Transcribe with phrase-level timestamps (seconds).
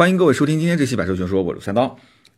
[0.00, 1.94] 欢迎各位收听今天这期百车全说，我是三刀。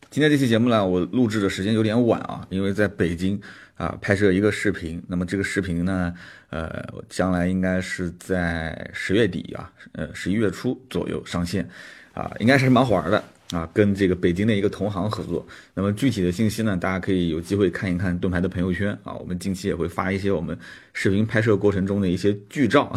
[0.09, 3.39] 今天这期节目呢，我录制的时间有点晚啊，因为在北京
[3.75, 5.01] 啊拍摄一个视频。
[5.07, 6.13] 那么这个视频呢，
[6.49, 11.65] 呃，将来应该是在十月底啊，呃，十一月初左右上线
[12.13, 13.23] 啊，应该是蛮好玩的。
[13.51, 15.45] 啊，跟这个北京的一个同行合作。
[15.75, 19.13] 那么具体的信息呢，大家可以有机会看一看盾牌的朋友圈啊。
[19.13, 20.57] 我们近期也会发一些我们
[20.91, 22.91] 视频拍摄过程中的一些剧照，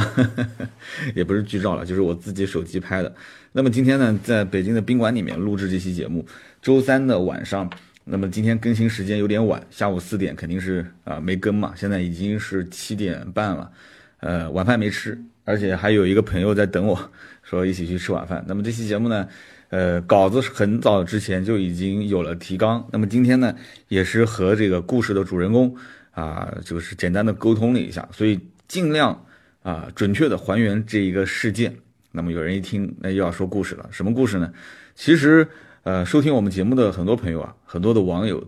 [1.14, 3.14] 也不是剧照了，就是我自己手机拍的。
[3.57, 6.27] 那么今天呢，在北京的宾馆里面录制这期节目，
[6.60, 7.70] 周三的晚上。
[8.05, 11.73] 那么今天更新时间有点晚，下午四点肯定是啊没更嘛。
[11.74, 13.73] 现在已经是七点半了，
[14.20, 17.11] 呃，晚饭没吃，而且还有一个朋友在等我
[17.42, 18.45] 说一起去吃晚饭。
[18.47, 19.27] 那么这期节目呢？
[19.70, 23.56] 呃，稿子很早之前就已经有了提纲，那么今天呢，
[23.88, 25.75] 也是和这个故事的主人公
[26.11, 28.38] 啊，就是简单的沟通了一下，所以
[28.69, 29.25] 尽量
[29.62, 31.75] 啊准确的还原这一个事件。
[32.16, 34.51] 那么有人一听，那又要说故事了，什么故事呢？
[34.95, 35.47] 其实，
[35.83, 38.42] 呃，收听我们节目的很多朋友啊，很多的网友，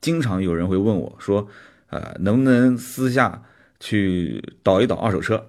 [0.00, 1.46] 经常有人会问我说，
[1.90, 3.42] 呃，能不能私下
[3.78, 5.46] 去倒一倒二手车？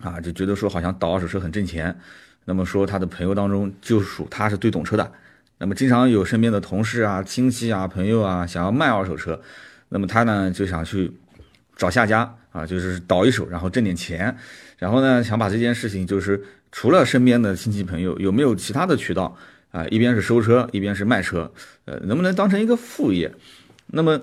[0.00, 1.96] 啊，就觉得说好像倒二手车很挣钱。
[2.44, 5.12] 那么说，他的朋友当中就属他是最懂车的。
[5.58, 9.40] 那么经常有身边的同事啊、亲戚啊、朋友啊想要卖二手车，
[9.90, 11.12] 那么他呢就想去
[11.76, 14.36] 找下家啊，就是倒一手，然后挣点钱。
[14.78, 19.36] 然后呢，想把这件事情就是除了身边的亲戚朋友，有没有其他的渠道
[19.70, 19.86] 啊？
[19.88, 21.52] 一边是收车，一边是卖车，
[21.84, 23.32] 呃，能不能当成一个副业？
[23.86, 24.20] 那么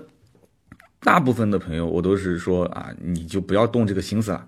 [1.00, 4.46] 大部分的朋友，我都是说啊，你就不要动这个心思了。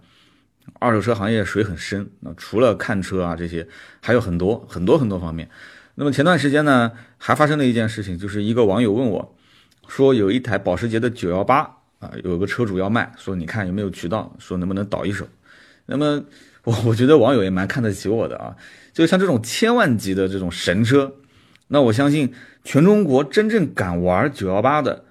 [0.79, 3.67] 二手车行业水很深，那除了看车啊这些，
[4.01, 5.49] 还有很多很多很多方面。
[5.97, 9.37] 那么前段时间呢，还发生了一件事情，就是一个网友问我，
[9.89, 11.53] 说有一台保时捷的918
[11.99, 15.27] 啊，有个车主要卖，说你看有没有渠道，说能不能倒一手。
[15.87, 16.23] 那么
[16.65, 18.55] 我我觉得网友也蛮看得起我的啊，
[18.93, 21.15] 就像这种千万级的这种神车，
[21.69, 22.33] 那我相信
[22.65, 25.05] 全中国真正敢玩918的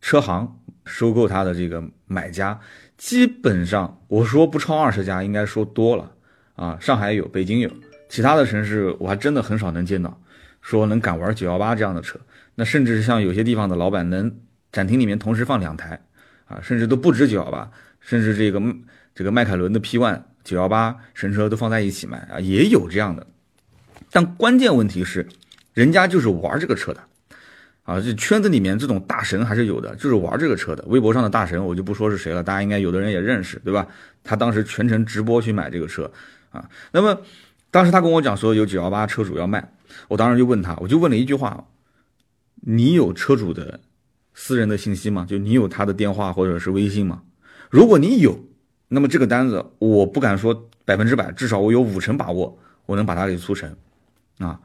[0.00, 2.60] 车行，收购它的这个买家。
[2.96, 6.10] 基本上我说不超二十家，应该说多了
[6.54, 6.78] 啊。
[6.80, 7.70] 上海有，北京有，
[8.08, 10.18] 其他的城市我还真的很少能见到，
[10.62, 12.18] 说能敢玩九幺八这样的车。
[12.54, 14.34] 那甚至像有些地方的老板能
[14.72, 16.00] 展厅里面同时放两台
[16.46, 18.60] 啊，甚至都不止九幺八，甚至这个
[19.14, 23.26] 这个迈凯伦的 P One 九幺八神车都放在一起卖啊，也有这样的。
[24.12, 25.26] 但关键问题是，
[25.74, 27.02] 人家就是玩这个车的。
[27.82, 30.84] 啊，这圈子里面这种大神还是有的，就是玩这个车的。
[30.86, 33.86] 微博上的大神我就不说是谁了，大家应该有的人也认识，对吧？
[34.24, 36.10] 他当时全程直播去买这个车，
[36.50, 37.20] 啊，那么
[37.70, 39.72] 当时他跟我讲说有九幺八车主要卖，
[40.08, 41.64] 我当时就问他，我就问了一句话：
[42.62, 43.78] 你有车主的
[44.34, 45.24] 私人的信息吗？
[45.28, 47.22] 就你有他的电话或者是微信吗？
[47.70, 48.44] 如果你有，
[48.88, 53.76] 那么这个单子我不敢说百分之百，至少我有五成把握我能把它给促成，
[54.38, 54.60] 啊，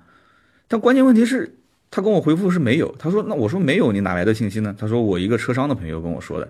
[0.67, 1.57] 但关键问题是。
[1.93, 4.73] 他跟我回复是没有，他说那我说没有，你哪来的信息呢？
[4.79, 6.49] 他说我一个车商的朋友跟我说的，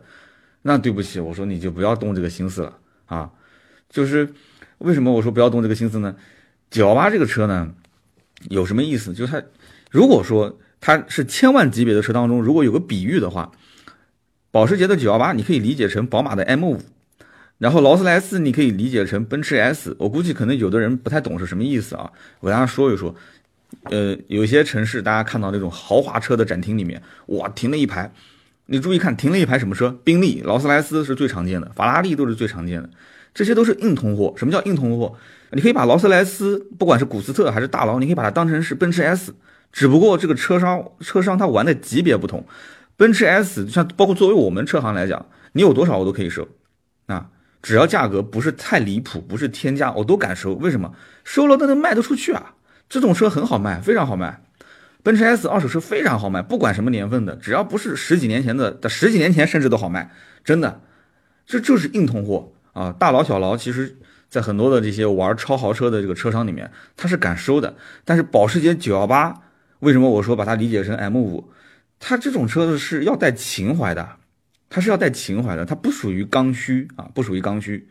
[0.61, 2.77] 那对不起，我说你就不要动这个心思了
[3.07, 3.31] 啊，
[3.89, 4.31] 就是
[4.77, 6.15] 为什么我说不要动这个心思呢？
[6.69, 7.73] 九幺八这个车呢，
[8.51, 9.15] 有什么意思？
[9.15, 9.41] 就是它
[9.89, 13.51] 如果说它是千万级别的车当中，如果有个比喻的话，
[14.51, 16.79] 保时捷的九幺八你可以理解成宝马的 M 五，
[17.61, 23.15] 然后劳斯莱斯你可以理解成奔驰 S，我估计可能有的人不太懂是什么意思啊，我跟大家说一说。
[23.83, 28.11] 呃，有些城市大家看到那种豪华车的展厅里面，哇，停了一排。
[28.65, 29.95] 你注意看，停了一排什么车？
[30.03, 32.89] 宾利、劳斯莱斯是最常见的，法拉利都是最常见的，
[33.31, 34.33] 这些都是硬通货。
[34.35, 35.15] 什么叫硬通货？
[35.51, 39.35] 你可以把劳斯莱斯，不管是古斯特还是大劳，你可以把它当成是奔驰 S，
[39.71, 42.43] 只不过这个车商车商他玩的级别不同。
[42.97, 46.47] 奔驰 S 像包括作为我们车行来讲，你有多少我都可以收
[47.05, 47.29] 啊，
[47.61, 50.55] 只要价格不是太离谱，不是天价，我都敢收。
[50.55, 50.93] 为什么？
[51.23, 52.53] 收了都能卖得出去啊。
[52.89, 54.41] 这种车很好卖，非常好卖。
[55.03, 60.11] 奔驰 S 二手车非常好卖，不管什么年份的，只要不是十几年前的，的十几年前甚至都好卖，
[60.43, 60.81] 真的，
[61.45, 62.91] 这就是硬通货啊！
[62.91, 63.97] 大劳小劳，其实
[64.29, 67.75] 在很多的这些玩超豪车的这个车商里面，他是敢收的。
[68.05, 69.35] 但是保时捷918，
[69.79, 71.45] 为什么我说把它理解成 M5？
[71.99, 74.07] 它这种车子是要带情怀的，
[74.71, 77.87] 它是要带情怀的，它不属于刚需啊，不属于刚需。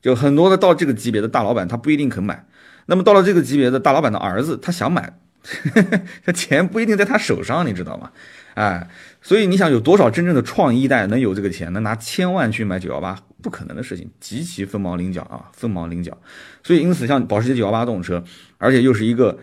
[0.00, 2.46] 就很多的到这个级别的大老板，他不一定肯买。
[2.86, 5.18] 那么到了这个级别的大老板的儿子，他想买，
[6.24, 8.12] 这钱不一定在他手上，你知道吗？
[8.54, 8.88] 哎，
[9.20, 13.18] 所以你想有多少真正的创一代能有这个钱，能拿千万去买九幺八？
[13.42, 16.16] 不可能的事情，极其凤毛麟角啊，凤毛麟角。
[16.62, 18.22] 所以因此，像保时捷九幺八这种车，
[18.58, 19.38] 而且又是一个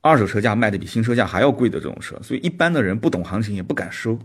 [0.00, 4.18] 二手车价卖的比新车价还要贵的这种车，所以一般的人不懂行情也不敢收。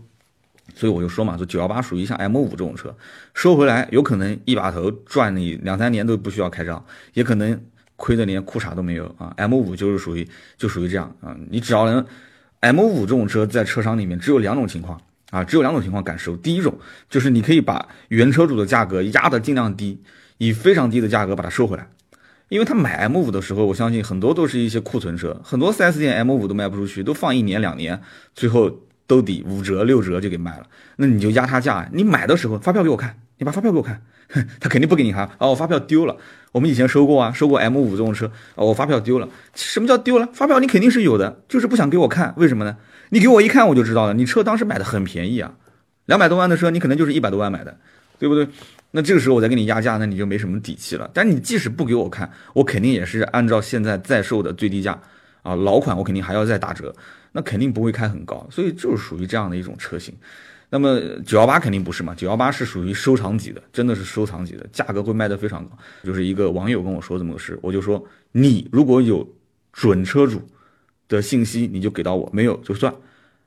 [0.74, 2.94] 所以我就说嘛，说九幺八属于像 M 五这种车，
[3.32, 7.60] 收回来有可能一把头赚你两三年都不需要开张，也可能。
[7.96, 9.32] 亏的连裤衩都没有啊。
[9.36, 10.28] M 五就是属于
[10.58, 12.04] 就属于这样啊，你只要能
[12.58, 15.00] M 五这种车在车商里面只有两种情况
[15.30, 16.36] 啊，只有两种情况敢收。
[16.36, 16.76] 第一种
[17.08, 20.02] 就是你可以把原车主的价格压得尽量低，
[20.38, 21.88] 以非常低的价格把它收回来。
[22.48, 28.02] 因为他买 M 五的时候，我相信很多都是一些库存车，很多 4S 店 M 五都卖不出去，都放一年两年，
[28.34, 30.66] 最后兜底五折六折就给卖了。
[30.96, 34.02] 那你就压他价，你买的时候发票给我看，你把发票给我看，
[34.60, 35.28] 他肯定不给你看。
[35.38, 36.16] 哦，我发票丢了，
[36.52, 39.28] 我们以前收过啊，收过 M 五这种车，哦，我发票丢了。
[39.54, 40.28] 什么叫丢了？
[40.32, 42.76] 发票你肯定是有的，就是不想给我看，为什么呢？
[43.10, 45.54] 你给我一看我就知道了，你车当时买的很便宜啊，
[46.06, 47.76] 两百多万的车，你可能就是一百多万买的，
[48.18, 48.48] 对不对？
[48.92, 51.10] 那这个时候我再给你压价，那你就没什么底气了。
[51.12, 54.96] 但你即使不给我看，我肯定也是按照现在在售的最低价
[55.42, 56.94] 啊，老款我肯定还要再打折，
[57.34, 58.46] 那肯定不会开很高。
[58.50, 60.14] 所以就是属于这样的一种车型。
[60.70, 65.78] 那么九幺八肯定不是嘛，九幺八是属于收藏级的，真的是收藏级的，价格会卖得非常高。
[66.02, 69.28] 就是一个网友跟我说这么个事，我就说你如果有
[69.72, 70.42] 准车主
[71.06, 72.92] 的信息，你就给到我，没有就算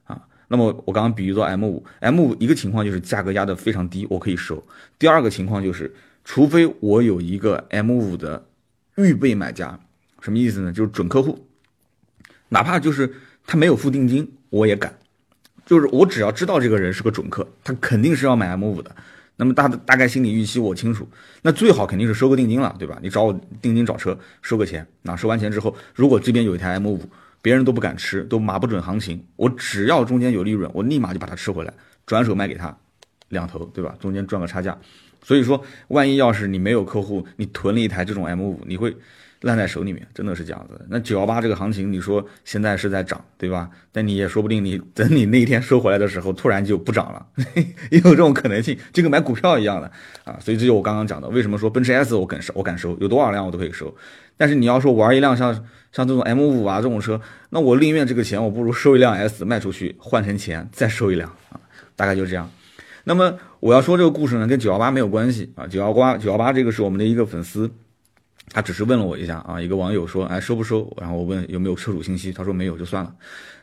[0.06, 0.22] 啊。
[0.48, 4.56] 那么我刚刚比喻做 M 五，M 五一个情况就是价格压得非常低，我可以收；
[4.98, 5.94] 第二个情况就是，
[6.24, 8.45] 除非我有一个 M 五的
[8.95, 9.78] 预备买家，
[10.22, 10.72] 什么意思呢？
[10.72, 11.45] 就是准客户，
[12.48, 13.13] 哪怕就是
[13.48, 14.96] 他没有付定金，我也敢。
[15.66, 18.96] 就是我只要知道这个人是个准客，他肯定是要买 M 五的。
[19.38, 21.10] 那么大大概心理预期我清楚，
[21.42, 23.00] 那最好肯定是收个定金了，对吧？
[23.02, 23.34] 你找我
[23.64, 27.02] 定金找车收个钱，那收完钱之后，如果这边有一台 M 五。
[27.40, 29.24] 别人都不敢吃，都码不准行情。
[29.38, 31.74] 我只要中间有利润，我立马就把它吃回来，
[32.06, 32.76] 转手卖给他，
[33.30, 33.96] 两头对吧？
[34.02, 34.78] 中间赚个差价。
[35.24, 38.98] 所以说，万一要是你没有客户，你囤了一台这种 M 五，你会
[39.42, 40.84] 烂在手里面，真的是这样子。
[40.89, 43.69] 那九幺八这个行情，你说现在是在涨，对吧？
[43.92, 47.25] 但你也说不定，你等你那一天收回来的时候，突然就不涨了，
[47.92, 49.92] 也有这种可能性，就跟买股票一样的
[50.24, 50.38] 啊。
[50.39, 53.94] 所以这就我刚刚讲的，为什么说奔驰 S 我敢收，我敢收，有多少辆我都可以收。
[54.38, 55.54] 但是你要说玩一辆像
[55.92, 57.19] 像这种 M 五啊这种车，
[57.50, 61.60] 那我宁愿这个钱我不如收一辆 S 卖出去换成钱再收一辆啊，
[61.95, 62.50] 大概就这样。
[63.04, 65.66] 那么我要说这个故事呢，跟九幺八没有关系啊。
[65.66, 67.72] 九幺八九幺八这个是我们的一个粉丝，
[68.52, 70.92] 他只是问了我一下啊，一个网友说，哎收不收？
[71.00, 73.14] 然后我问有没有车主信息，他说没有就算了。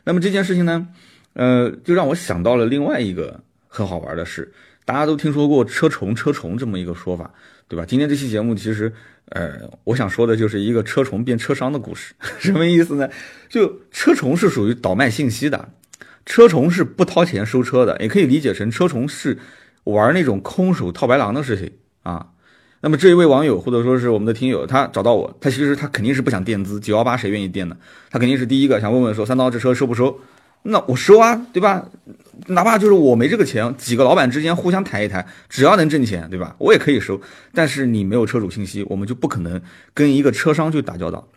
[0.03, 0.87] 那么这件事情呢，
[1.33, 4.53] 呃，就让我想到了另外一个很好玩的事，
[4.85, 7.33] 大家都听说过车虫车虫这么一个说法，
[7.67, 7.85] 对吧？
[7.85, 8.91] 今天这期节目其实。
[9.29, 13.09] 呃，我想说的就是一个车虫变车商的故事， 什么意思呢？
[13.49, 15.67] 就车虫是属于倒卖信息的，
[16.27, 19.39] 车虫是不掏钱收车的，也可以理解成车虫是
[19.85, 21.71] 玩那种空手套白狼的事情
[22.03, 22.27] 啊。
[22.85, 27.75] 那么这一位网友或者说是我们的听友，他找到我，他其实他肯定是不想垫资，九幺八谁愿意垫呢？
[28.11, 30.19] 他肯定是第一个想问问说三刀这车收不收？
[30.61, 31.89] 那我收啊，对吧？
[32.45, 36.55] 哪怕就是我没这个钱，几个老板之间互相谈一谈，只要能挣钱，对吧？
[36.59, 37.19] 我也可以收。
[37.55, 39.59] 但是你没有车主信息，我们就不可能
[39.95, 41.27] 跟一个车商去打交道，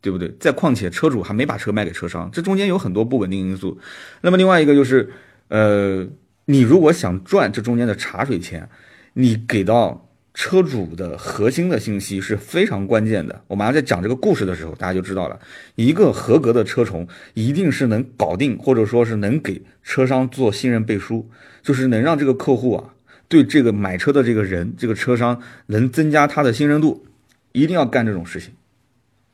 [0.00, 0.34] 对不对？
[0.40, 3.78] 再况且车主还没把车卖给车商，这中间有很多不稳定因素。
[4.20, 5.12] 那么另外一个就是，
[5.46, 6.04] 呃，
[6.46, 8.68] 你如果想赚这中间的茶水钱，
[9.12, 10.02] 你给到。
[10.36, 13.40] 车主的核心的信息是非常关键的。
[13.46, 15.40] 我马上在讲这个故事的时候，大家就知道了。
[15.76, 21.26] 一个合格的车虫一定是能搞定，或者说是能给车商做信任背书，
[21.62, 22.92] 就是能让这个客户啊
[23.28, 27.06] 对这个买车的这个人、这个车商能增加他的信任度，
[27.52, 28.52] 一定要干这种事情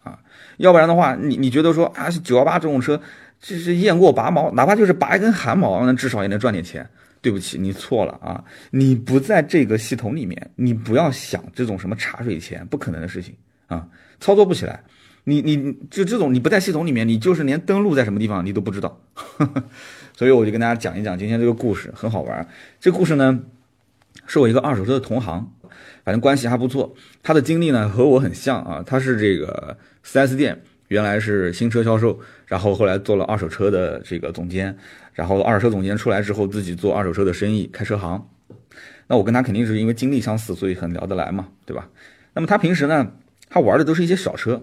[0.04, 0.20] 啊。
[0.58, 3.02] 要不然的话，你你觉得说啊，九幺八这种车
[3.40, 6.88] 就是雁过拔毛，哪怕就是拔一根汗毛，那至少也能赚点钱。
[7.22, 8.44] 对不起，你错了啊！
[8.72, 13.34] 你不在这个系统里面，你不要想这种什么茶水钱，不可能的事情
[13.68, 13.88] 啊，
[14.18, 14.82] 操作不起来。
[15.24, 19.00] 你你就这种你不在系统里面，你就是连登录在什么地方你都不知道。
[20.18, 22.46] 所以我就跟大家讲一讲今天这个故事，很好玩。
[22.80, 23.40] 这故事呢，
[24.26, 25.48] 是我一个二手车的同行，
[26.04, 26.92] 反正关系还不错。
[27.22, 30.60] 他的经历呢和我很像啊，他是这个 4S 店。
[30.88, 34.76] 原来是新车销售，然后后来做了二手车的这个总监，
[35.12, 38.26] 然后二手车总监出来之后，自己做二手车的生意，开车行。
[39.06, 41.88] 那我跟他肯定是因为经历相似，所以很聊得来嘛，对吧？
[42.34, 43.12] 那么他平时呢，
[43.48, 44.62] 他玩的都是一些小车。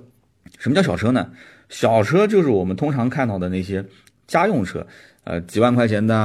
[0.57, 1.29] 什么叫小车呢？
[1.69, 3.85] 小车就是我们通常看到的那些
[4.27, 4.85] 家用车，
[5.23, 6.15] 呃，几万块钱的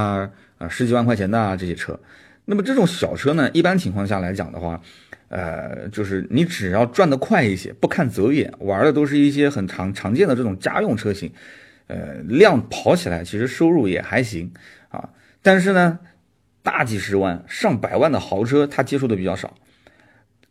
[0.57, 1.99] 啊，十几万块钱的这些车。
[2.45, 4.81] 那么这种小车呢，一般情况下来讲的话。
[5.27, 11.29] 呃，就是你只要转得快一些，不看走眼，玩的都是一些很常常见的这种家用车型，
[11.87, 14.51] 呃，量跑起来其实收入也还行
[14.89, 15.09] 啊。
[15.41, 15.99] 但是呢，
[16.61, 19.53] 大几十万、上百万的豪车他接触的比较少。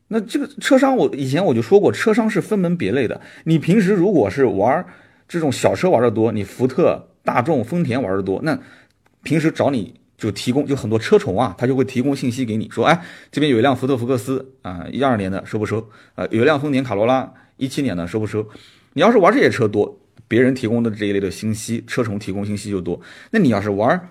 [0.08, 3.20] 那这个车商，我以前我就说过，车商是分门别类的。
[3.44, 4.84] 你平时如果是玩
[5.26, 8.58] 这种小车玩的多，你福特、大众、丰田玩的多，那
[9.22, 10.00] 平时找你。
[10.16, 15.90] 就提供就很多车虫啊，他就会提供信息给你说，哎，这边有一辆福特福克斯啊，一二年的收不收？
[16.14, 18.48] 啊，有一辆丰田卡罗拉，一七年的收不收？
[18.92, 23.00] 你要是玩这些车多，别人提供的这一类的信息，车虫提供信息就多。
[23.30, 24.10] 那你要是玩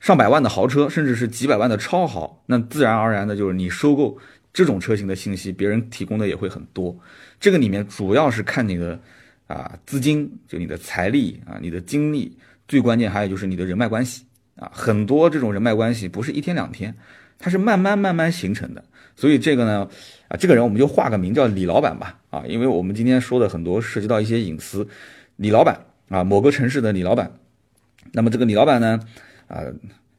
[0.00, 4.18] 上百万的豪车，甚至是几百万的超豪，那自然而然的就是你收购
[4.52, 6.98] 这种车型的信息，别人提供的也会很多。
[7.40, 9.00] 这个里面主要是看你的
[9.46, 12.36] 啊资金，就你的财力啊，你的精力，
[12.68, 14.24] 最关键还有就是你的人脉关系
[14.56, 14.70] 啊。
[14.74, 16.94] 很多这种人脉关系不是一天两天，
[17.38, 18.84] 它是慢慢慢慢形成的。
[19.16, 19.88] 所以这个呢，
[20.28, 24.86] 啊，这个人我们就化个名叫李老板吧，啊，因为我们今天说的很多涉及到一些隐私，
[25.36, 27.32] 李老板啊，某个城市的李老板，
[28.12, 29.00] 那么这个李老板呢，
[29.48, 29.62] 啊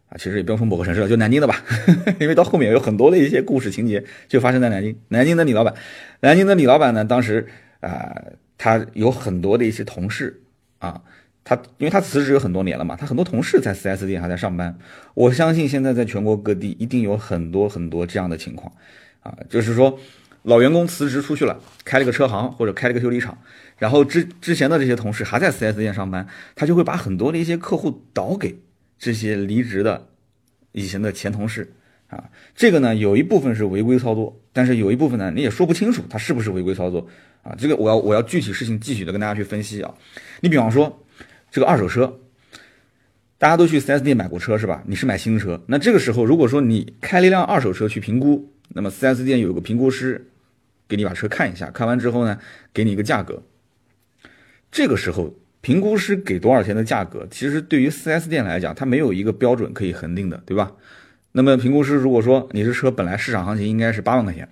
[0.09, 1.63] 啊，其实也不用说某个城市了，就南京的吧，
[2.19, 5.73] 因为到后面有很多的一些故事情节就发生在南京，南京的李老板，
[6.21, 7.47] 南京的李老板呢，当时
[7.79, 8.23] 啊，
[8.57, 10.41] 他有很多的一些同事
[10.79, 11.01] 啊。
[11.47, 14.75] 他因为他辞职有很多年了嘛，他很多同事在 4S 店还在上班。
[15.13, 18.73] 我相信现在在全国各地一定有很多很多这样的情况，
[19.19, 19.99] 啊，就是说
[20.41, 23.37] 老员工辞职出去了，开了个车行或者开了个修理厂，
[23.77, 28.57] 然后之之前的这些同事还在 4S 店上班，他就会把很多的一些客户倒给
[28.97, 30.07] 这些离职的
[30.71, 31.73] 以前的前同事，
[32.07, 37.07] 啊，这个呢有一部分是违规操作，但是有一部分呢你也说不清楚他是不是违规操作，
[37.43, 39.93] 啊，这个我要我要具体事情具体的跟大家去分析啊，
[40.41, 41.01] 你比方说。
[41.51, 42.19] 这个二手车，
[43.37, 44.83] 大家都去 4S 店买过车是吧？
[44.87, 50.29] 你是买新车，那这个时候如果说你开了一辆二手车去评估，那么 4S 店有个评估师
[50.85, 52.37] 给你把车看一下，看完之后呢，
[52.73, 53.41] 给你一个价格。
[54.75, 60.73] 这个时候评估师给多少钱的价格，其实对于 4S 店来讲，它没有一个标准可以恒定的，对吧？
[61.31, 64.49] 那么评估师如果说你这车本来市场行情应该是八万块钱。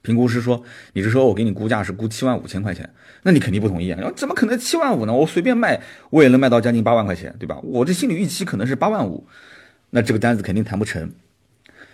[0.00, 2.88] 评估师说：“你这车我给你估价是估七万五千块钱，
[3.22, 4.10] 那你肯定不同意啊！
[4.16, 5.12] 怎么可能七万五呢？
[5.12, 7.58] 我随便卖我也能卖到将近八万块钱，对吧？
[7.62, 9.26] 我这心理预期可能是八万五，
[9.90, 11.12] 那这个单子肯定谈不成。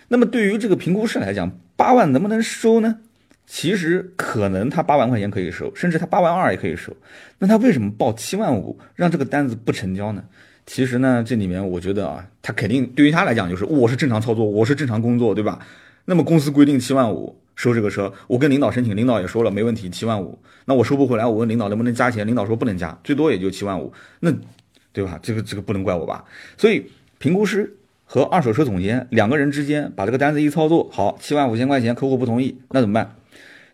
[0.07, 2.99] 那么对于这个评估师来讲，八万能不能收呢？
[3.47, 6.95] 其实可能他八万块钱可以收，甚至他八万二也可以收。
[7.39, 10.23] 那他为什么报七万五，让这个单子不成交呢？
[10.67, 15.65] 其实呢，这里面我觉得啊，他肯定对于他来讲就是我是正常操作，我是正常工作，对吧？
[16.05, 20.37] 那么公司规定七万五。”收这个车，我跟领导申请，领导也说了没问题，七万五。
[20.65, 23.91] 那我收不回来，我问领导能不能加钱，领导说不能加，最多也就七万五。
[24.19, 24.31] 那，
[24.93, 25.19] 对吧？
[25.23, 26.23] 这个这个不能怪我吧？
[26.55, 26.85] 所以
[27.17, 27.75] 评估师
[28.05, 33.15] 和二手车总监两个人之间把这个单子一操作，好，七万五千块钱，客户不同意，那怎么办？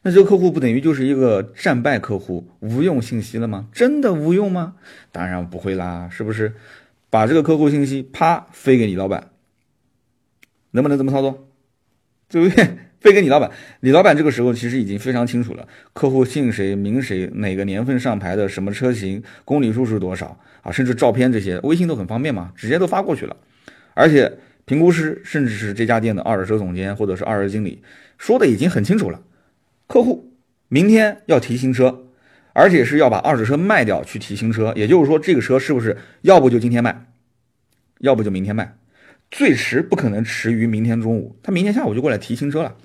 [0.04, 3.68] 那这个客户不等于就是一个战败客户，无用信息了吗？
[3.72, 4.76] 真的无用吗？
[5.12, 6.54] 当然不会啦，是不是？
[7.10, 9.30] 把这个客户信息啪飞给你老板，
[10.72, 11.48] 能不能这么操作？
[12.28, 12.78] 对不对？
[13.00, 23.36] 飞给你老板，李老板这个时候其实已经非常清楚了，客户姓谁名谁，哪个年份上牌的，什么车型，公里数是多少啊，甚至照片这些，微信都很方便嘛，直接都发过去了。
[23.94, 27.84] 而且评估师甚至是这家店的二手车总监或者是二手经理
[28.18, 29.22] 说的已经很清楚了，
[29.94, 30.34] 客户
[30.70, 32.06] 明天要提新车，
[32.54, 37.06] 而且是要把二手车卖掉去提新车，也就是说这个车是不是要不就今天卖，
[38.00, 38.76] 要不就明天卖，
[39.30, 42.76] 最迟不可能迟于明天中午，他明天下午就过来提新车了。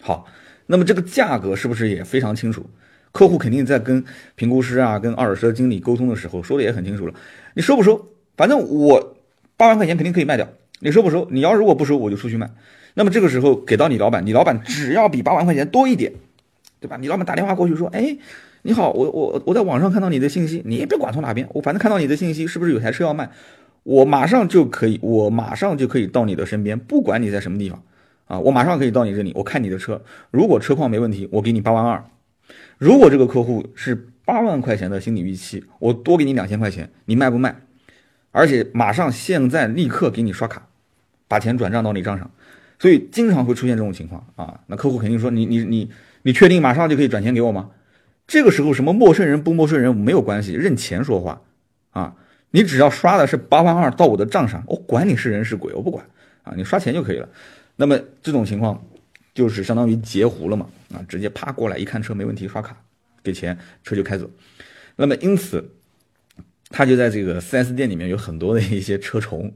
[0.00, 0.26] 好，
[0.66, 2.70] 那么这个价格是不是也非常清楚？
[3.10, 4.04] 客户肯定在跟
[4.36, 7.14] 评估师啊、跟二手车经理沟通的时候说的也很清楚了。
[7.54, 8.12] 你收不收？
[8.36, 9.16] 反正我
[9.56, 10.48] 八万块钱肯定可以卖掉。
[10.78, 11.26] 你收不收？
[11.32, 12.48] 你要如果不收，我就出去卖。
[12.94, 16.12] 那么这个时候给到你老板，你老板只要比八万块钱多一点，
[16.80, 16.96] 对吧？
[16.96, 18.16] 你老板打电话过去说：“哎，
[18.62, 23.30] 你好，我我我在网上看到你的信息，你也别管从哪边，我反正看到你的信息是不是有台车要卖，
[23.82, 27.82] 我马上就可以，我马上就可以到你的身边，不管你在什么地方。”
[28.28, 32.04] 啊，我马上可以到你这里，我看你的车，如果车况没问题，我给你八万二。
[32.76, 37.56] 如果这个客户是八万块钱的心理预期，我多给你两千块钱，你卖不卖？
[38.30, 40.68] 而且马上现在立刻给你刷卡，
[41.26, 42.30] 把钱转账到你账上。
[42.78, 45.90] 所以经常会出现这种情况啊，那客户肯定说你你你
[46.28, 47.70] 你确定马上就可以转钱给我吗？
[48.26, 51.40] 这个时候什么陌生人不陌生人没有关系，认钱说话
[51.92, 52.14] 啊，
[52.50, 56.04] 你只要刷的是八万二到我的账上，我管你是人是鬼，我不管
[56.42, 57.26] 啊，你刷钱就可以了。
[57.76, 58.78] 那么这种情况，
[59.32, 60.66] 就是相当于截胡了嘛？
[60.92, 62.76] 啊，直接啪过来一看车没问题，刷卡
[63.22, 64.30] 给钱，车就开走。
[64.96, 65.66] 那么因此，
[66.68, 69.50] 他就在这个 4S 店里面有很多的一些车虫，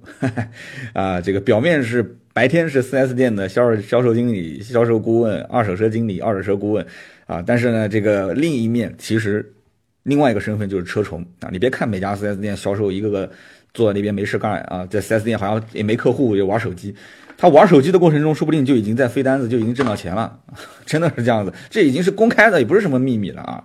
[0.94, 6.86] 啊，这个表面是白天是 4S 店的销售销售经理、销售顾问、二手车经理、二手车顾问
[7.26, 9.54] 啊，但是呢，这个另一面其实
[10.02, 11.48] 另外一个身份就是车虫啊。
[11.52, 13.30] 你别看每家 4S 店销售一个个
[13.74, 16.94] 坐在那边没事干啊，在 4S 店好像也没客户，就玩手机。
[17.36, 20.38] 他玩手机的过程中，说不定就已经在飞单子，就已经挣到钱了，
[20.86, 21.52] 真的是这样子。
[21.68, 23.64] 这已经是公开的，也不是什么秘密了啊。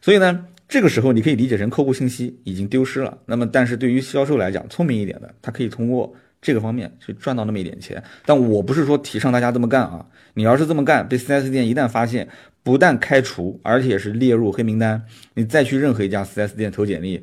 [0.00, 3.16] 所以呢，这个时候你可以理解成客户信息已经丢失了。
[3.26, 6.12] 那么，但是对于销售来讲，聪明一点的，他可以通过
[6.42, 8.02] 这个方面去赚到那么一点钱。
[8.26, 10.04] 但我不是说提倡大家这么干啊。
[10.34, 12.28] 你要是这么干，被 4S 店一旦发现，
[12.62, 15.02] 不但开除，而且是列入黑名单。
[15.34, 17.22] 你再去任何一家 4S 店投简历，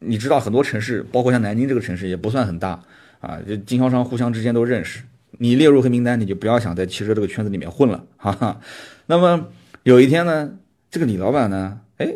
[0.00, 2.82] 你知道很多城市，包括像南京这个城市也不算很大
[3.20, 5.02] 啊，就经销商互相之间都认识。
[5.38, 8.60] 你列入黑名单，你就不要想在汽车这个圈子里面混了，哈哈。
[9.06, 9.48] 那么
[9.84, 10.50] 有一天呢，
[10.90, 12.12] 这个李老板呢，哎，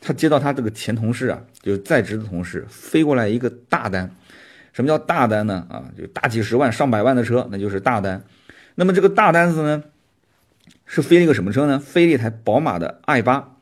[0.00, 4.08] 他接到他这个前同事啊，就是在职的同事飞过来一个大单。
[4.74, 5.66] 什么叫大单呢？
[5.70, 8.22] 啊，就大几十万、上百万的车，那就是大单。
[8.74, 9.82] 那么这个大单子呢？
[10.84, 11.78] 是飞了一个什么车呢？
[11.78, 13.56] 飞了一台宝马的 i 八。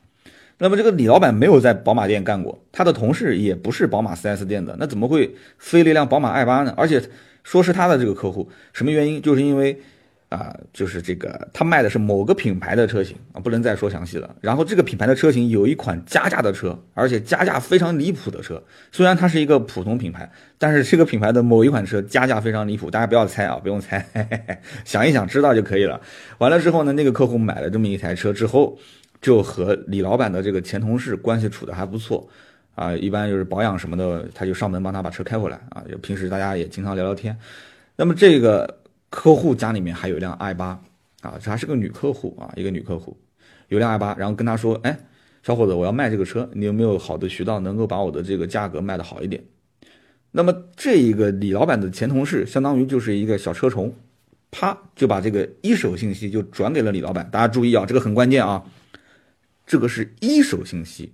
[0.59, 6.75] 那么这个李老板没有在宝马店干过，他的同事也不是宝马 4S 店的，那怎么会飞了一辆宝马 i 八呢？
[6.77, 7.01] 而且
[7.45, 9.23] 说是他的这个客户，什么原因？
[9.23, 9.81] 就是因为。
[10.33, 14.35] 啊，就是这个，他卖的是某个品牌的车型啊，不能再说详细了。
[14.41, 18.63] 然后这个品牌的车型有一款加价的车，而且加价非常离谱的车。
[18.91, 22.91] 虽然它是一个普通品牌，但是这个品牌的某一款车加价非常离谱。
[22.91, 24.05] 大家不要猜啊，不用猜，
[24.87, 26.01] 想一想知道就可以了。
[26.39, 28.79] 完了之后呢，那个客户买了这么一台车之后，
[29.21, 32.27] 就和李老板的这个前同事关系处的还不错
[32.75, 32.95] 啊。
[32.95, 35.85] 一般就是保养什么的，他就上门帮他把车开回来啊。
[35.91, 37.37] 就平时大家也经常聊聊天。
[37.97, 38.79] 那么这个。
[39.13, 40.69] 客户家里面还有一辆 i 八
[41.21, 43.15] 啊，这还是个女客户啊，一个女客户
[43.69, 44.99] 有辆 i 八，然后跟他说，哎，
[45.43, 49.45] 小伙子，我要卖这个车，你有没有好的渠道能够把我的这个价格卖的好一点？
[50.31, 53.95] 那么这一个李老板的前同事，相当于就是一个小车虫，
[54.51, 57.29] 啪就把这个一手信息就转给了李老板。
[57.31, 58.65] 大家注意啊，这个很关键啊，
[59.67, 61.13] 这个是一手信息，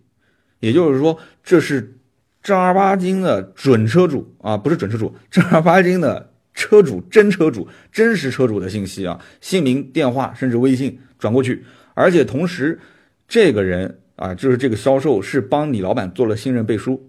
[0.61, 1.99] 也就是说这是
[2.45, 6.31] 正儿八经的准车主啊，不是准车主，正儿八经的。
[6.59, 12.81] 车主真车主真实车主的信息啊，姓名、电话，甚至微信转过去，而且同时，
[13.29, 17.09] 这个人啊，就是这个销售是帮李老板做了信任背书，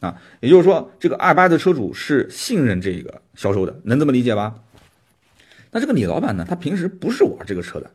[0.00, 4.56] 啊，也就是说，这个二八的车主是信任这个销售的，能这么理解吧？
[5.70, 7.88] 那这个李老板呢，他平时不是玩这个车的，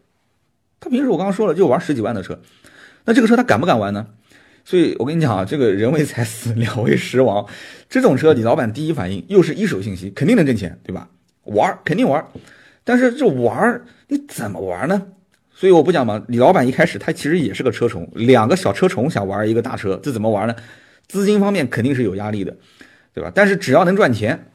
[0.79, 2.39] 他平时我刚刚说了就玩十几万的车，
[3.03, 4.07] 那这个车他敢不敢玩呢？
[4.69, 7.43] 所以我跟你讲啊，这个人为财死， 鸟为食亡。
[7.89, 11.10] 这种车，李老板第一反应又是一手信息，肯定能挣钱，对吧？
[11.45, 12.23] 玩肯定玩，
[12.84, 15.08] 但是这玩你怎么玩呢？
[15.55, 16.23] 所以我不讲嘛。
[16.27, 20.55] 李老板一开始他其实也是个车虫，两个小车虫想玩一个大车，这怎么玩呢？
[21.08, 22.55] 资金方面肯定是有压力的，
[23.12, 23.32] 对吧？
[23.34, 24.51] 但是只要能赚钱，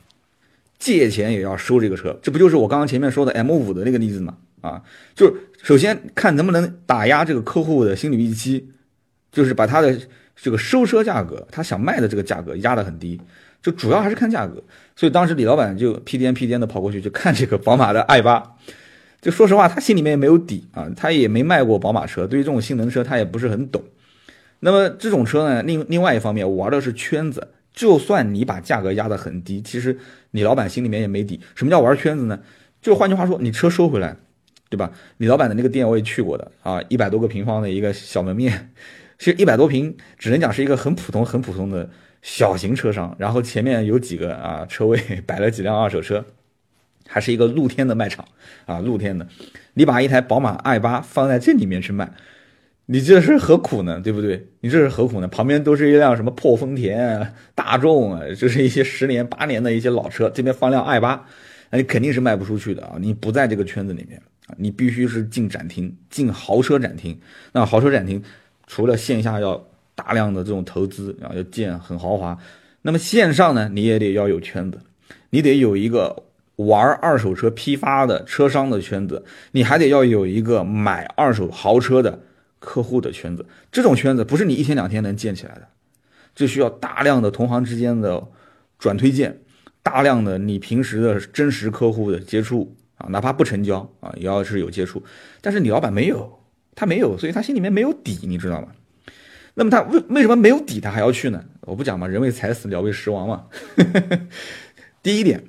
[0.78, 4.36] 借钱也要收这个车，这不就是我刚刚前面说的 M 五的那个例子吗？
[4.60, 4.80] 啊，
[5.16, 8.68] 就是首先看能不能打压这个客户的心理预期。
[9.34, 9.94] 就是把他的
[10.34, 13.20] 这个收车价格，他想卖的这个价格压得很低，
[13.60, 14.62] 就主要还是看价格。
[14.96, 18.42] 所以当时李老板就屁颠屁颠的跑过去就看这个宝马的 i 八，
[19.20, 23.82] 就说实话，他心里面也没有底啊，他也没卖过宝马车，对于这种性能车他也不是很懂。
[24.60, 29.98] 那么这种车呢，另另外一方面玩的是圈子，就算你把价格压得很低，其实
[30.30, 31.40] 李老板心里面也没底。
[31.54, 32.38] 什么叫玩圈子呢？
[32.80, 34.16] 就换句话说，你车收回来，
[34.70, 34.92] 对吧？
[35.16, 38.70] 李老板的那个店我也去过的啊，一百多个平方的一个小门面。
[39.18, 41.88] 其实一百多平，只能讲是一个很普通、很普通的
[42.20, 43.14] 小型车商。
[43.18, 46.24] 然后前面有几个啊车位 摆了几辆二手车，
[47.06, 48.26] 还是一个露天的卖场
[48.66, 49.26] 啊，露天的。
[49.74, 52.12] 你把一台宝马 i 八放在这里面去卖，
[52.86, 54.00] 你这是何苦呢？
[54.00, 54.48] 对不对？
[54.60, 55.28] 你这是何苦呢？
[55.28, 61.26] 旁边都是一辆什么破丰田、大众啊，就是一些十年、八年的一些老车，这边放辆 i 八，
[61.70, 62.96] 那你肯定是卖不出去的啊！
[62.98, 64.20] 你不在这个圈子里面，
[64.56, 67.18] 你必须是进展厅，进豪车展厅。
[67.52, 68.22] 那豪车展厅。
[68.66, 72.36] 除了线下要大量的这种投资，然后要建很豪华，
[72.82, 74.80] 那么线上呢，你也得要有圈子，
[75.30, 76.24] 你得有一个
[76.56, 82.20] 玩二手车批发的车商的圈子，你还得要有一个买二手豪车的
[82.58, 83.46] 客户的圈子。
[83.70, 85.68] 这种圈子不是你一天两天能建起来的，
[86.34, 88.26] 这需要大量的同行之间的
[88.78, 89.38] 转推荐，
[89.82, 95.02] 大量的你平时的真实客户的接触啊，哪怕不成交啊，也要是有接触。
[95.40, 96.40] 但是你老板没有。
[96.74, 98.68] 他没有，所以他心里面没有底，你知道吗？
[99.54, 101.44] 那么他为为什么没有底，他还要去呢？
[101.60, 103.46] 我不讲嘛，人为财死，鸟为食亡嘛。
[105.02, 105.44] 第一点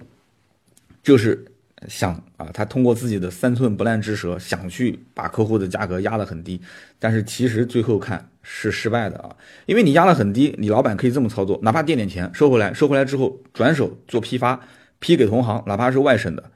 [1.02, 1.44] 就是
[1.88, 6.62] 想啊，他通过自己的三寸不烂之舌，想去把客户的价格压得很低，
[7.00, 9.36] 但是其实最后看是失败的啊，
[9.66, 14.60] 因为你压得很低，你老板可以这么操作，哪怕垫点钱收回来，收回来之后转手做批发，
[15.00, 16.52] 批给同行，哪怕是外省的，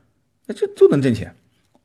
[0.45, 1.35] 那这都能挣钱，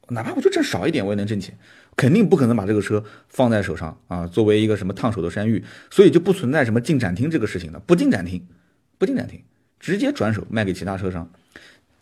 [0.08, 1.56] 哪怕我就挣少一点，我也能挣钱。
[1.96, 8.44] 肯定不可能把这个车放在手上啊，作为一个什么烫手的山芋，所以就不存在什么进展厅这个事情了，不进展厅，
[8.98, 9.40] 不进展厅，
[9.78, 11.30] 直接转手卖给其他车商。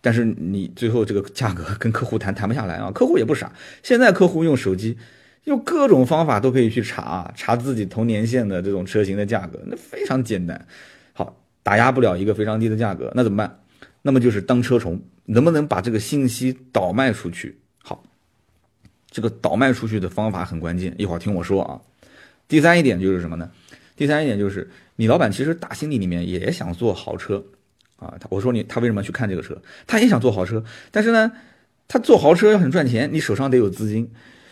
[0.00, 4.96] 但是你最后这个价格跟客户谈谈不下来啊，客户也不傻，现在客户用手机，
[5.44, 10.66] 用各种方法都可以去查查自己同年限的这种车型的价格，那非常简单。
[11.12, 13.60] 好，打压不了一个非常低的价格，那怎么办？
[14.00, 17.58] 那么就是当车虫，能不能把这个信息倒卖出去？
[19.12, 21.79] 这个倒卖出去的方法很关键，一会儿听我说啊。
[22.48, 23.48] 第三一点就是什么呢？
[23.94, 27.44] 第三一点就是你老板其实打心底里面也想做豪车
[27.96, 28.14] 啊。
[28.18, 29.57] 他我说你他为什么去看这个车？
[29.87, 31.31] 他也想做豪车，但是呢，
[31.87, 34.11] 他做豪车要很赚钱，你手上得有资金。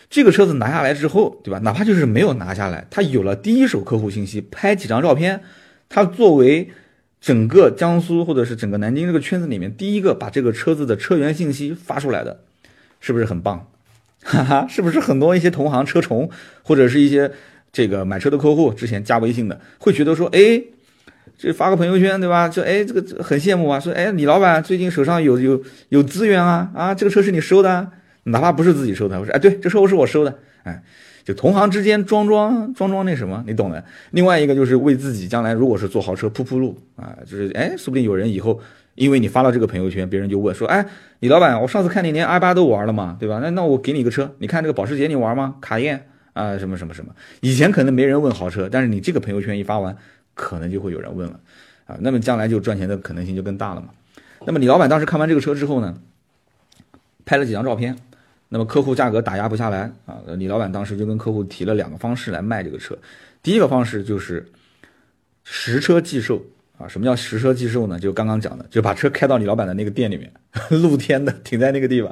[0.09, 1.59] 这个车子拿下来之后，对吧？
[1.59, 5.41] 哪怕就是没有拿下来，他有了第一手客户信息，拍几张照片，
[5.89, 6.69] 他作为
[7.19, 12.43] 整个江苏或者是整个南京这个圈子里面第一个把这个车子的车源信息发出来的，
[12.99, 13.70] 是不是很棒？
[14.23, 16.29] 哈哈，是不是很多一些同行车虫
[16.63, 17.31] 或者是一些
[17.71, 20.61] 这个买车的客户之前加微信的，会觉得说，哎，
[21.37, 22.47] 这发个朋友圈，对吧？
[22.47, 27.91] 就哎，这个很羡慕啊，说哎，李老板最近手上有有有资源啊啊，这个车是你收的。
[28.25, 30.83] 哪怕不是自己收的，我说哎，对，这车是我收的，哎，
[31.23, 33.83] 就同行之间装装装装那什么，你懂的。
[34.11, 38.59] 另外一个就是为自己将来如果是做豪车铺铺路啊，就是哎，说不定有人以后
[38.95, 40.85] 因为你发了这个朋友圈，别人就问说，哎，
[41.19, 43.39] 李老板，我上次看你连 i 八都玩了嘛，对吧？
[43.41, 45.55] 那那我给你个车，你看这个保时捷你玩吗？
[45.61, 47.13] 卡宴啊，什么什么什么？
[47.41, 49.97] 以前可能没人问豪车，但是你这个朋友圈一发完，
[50.33, 51.39] 可能就会有人问了
[51.85, 53.87] 啊，那么将来就赚钱的可能性就更大了嘛。
[54.45, 55.97] 那么李老板当时看完这个车之后呢，
[57.25, 57.97] 拍了几张照片。
[58.53, 62.97] 那么客户价格打压不下来啊，李老板当时就跟客户提了两个方式来卖这个车。
[63.41, 64.45] 第一个方式就是
[65.45, 66.43] 实车寄售
[66.81, 67.99] 啊，什么叫实车寄售呢？
[67.99, 70.31] 就刚刚讲的，就把车开到你老板的那个店里面，
[70.81, 72.09] 露天的停在那个地方，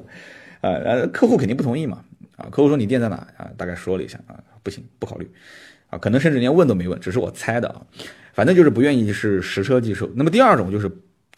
[0.62, 2.04] 啊，呃，客户肯定不同意嘛，
[2.38, 3.50] 啊，客户说你店在哪啊？
[3.58, 5.30] 大概说了一下啊，不行，不考虑，
[5.90, 7.82] 啊，可能甚至连问都没问，只是我猜的啊，
[8.34, 10.10] 反正就是不愿意是实车寄售。
[10.16, 10.90] 那么第二种就是。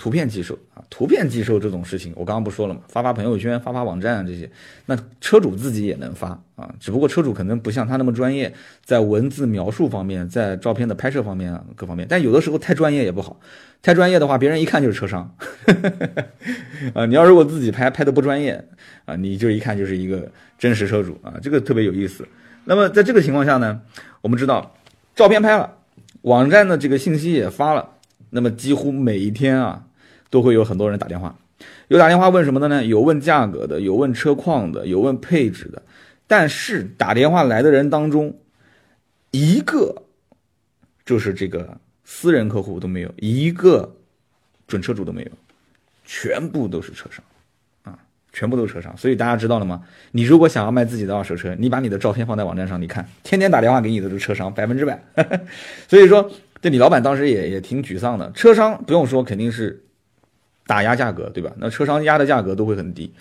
[0.02, 2.82] 图片寄售啊，图片寄售这种事情，我刚刚不说了吗？
[2.88, 4.50] 发发朋友圈，发发网站啊这些，
[4.88, 8.52] 那车主自己也能发啊，只不过车主可能不像他那么专业，
[8.84, 13.40] 在文字描述方面，在照片的拍摄方面啊各方面，但有的时候太专业也不好，
[13.84, 15.32] 太专业的话，别人一看就是车商
[16.96, 17.06] 啊。
[17.06, 18.68] 你要如果自己拍拍的不专业
[19.06, 22.28] 啊，你就一看就是一个真实车主啊，这个特别有意思。
[22.66, 23.80] 那么在这个情况下呢，
[24.22, 24.76] 我们知道
[25.16, 25.76] 照片拍了，
[26.24, 27.88] 网站的这个信息也发了，
[28.32, 29.84] 那么几乎每一天啊。
[30.32, 31.38] 都会有很多人打电话，
[31.90, 32.84] 有打电话问什么的呢？
[32.84, 35.84] 有问价格的，有问车况的，有问配置的。
[36.26, 38.40] 但是打电话来的人当中，
[39.32, 40.04] 一个
[41.06, 43.98] 就是这个私人客户都没有，一个
[44.68, 45.32] 准车主都没有，
[46.06, 47.22] 全部都是车商
[47.84, 48.00] 啊，
[48.32, 48.96] 全部都是车商。
[48.96, 49.84] 所以大家知道了吗？
[50.14, 55.04] 你如果想要卖自己的二手车，你把你的照片放在网站上，你看，天天打电话给你的是车商，百分之百。
[55.90, 58.32] 所以说，这李老板当时也也挺沮丧的。
[58.32, 59.84] 车商不用说，肯定是。
[60.72, 61.52] 打压价格，对吧？
[61.58, 63.14] 那车商压的价格都会很低。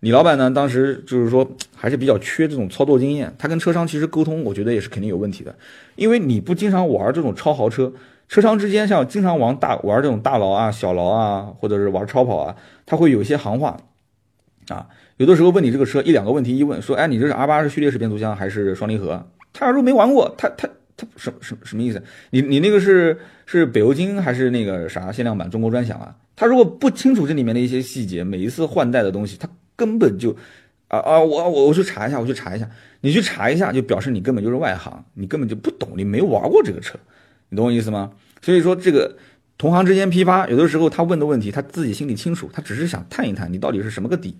[0.00, 3.30] 李老板呢，当时就是说还是比较缺这种操作经验。
[3.38, 5.54] 他跟车商其实沟通，我觉得也是肯定有问题的。
[5.96, 7.92] 因为你不经常玩这种超豪车，
[8.26, 13.76] 车商之间像经常玩大玩这种大劳啊、小劳啊，或者是玩超跑啊，他会有一些行话
[14.68, 14.86] 啊。
[15.18, 19.22] 有的时候问你这个车一两个问题一问，说哎，你这是 R 八是序列式变速箱还是双离合？
[19.52, 22.02] 他要是没玩过，他他他什什什么意思？
[22.30, 26.14] 你你那个是是北欧金还是那个啥限量版中国专享啊？
[26.36, 30.36] 他如果不清楚这里面的一些细节，每一次换代的东西，他根本就，
[30.88, 32.68] 啊啊，我我我去查一下，我去查一下，
[33.00, 36.98] 你去查一下，就表示你根本就是外行，你根本就不懂，你没玩过这个车，
[37.48, 38.12] 你懂我意思吗？
[38.42, 39.16] 所以说这个
[39.56, 44.36] 同行之间批发，有的时候他问的问题，他自己心里清楚，他只是想探一探你到底是什么个底，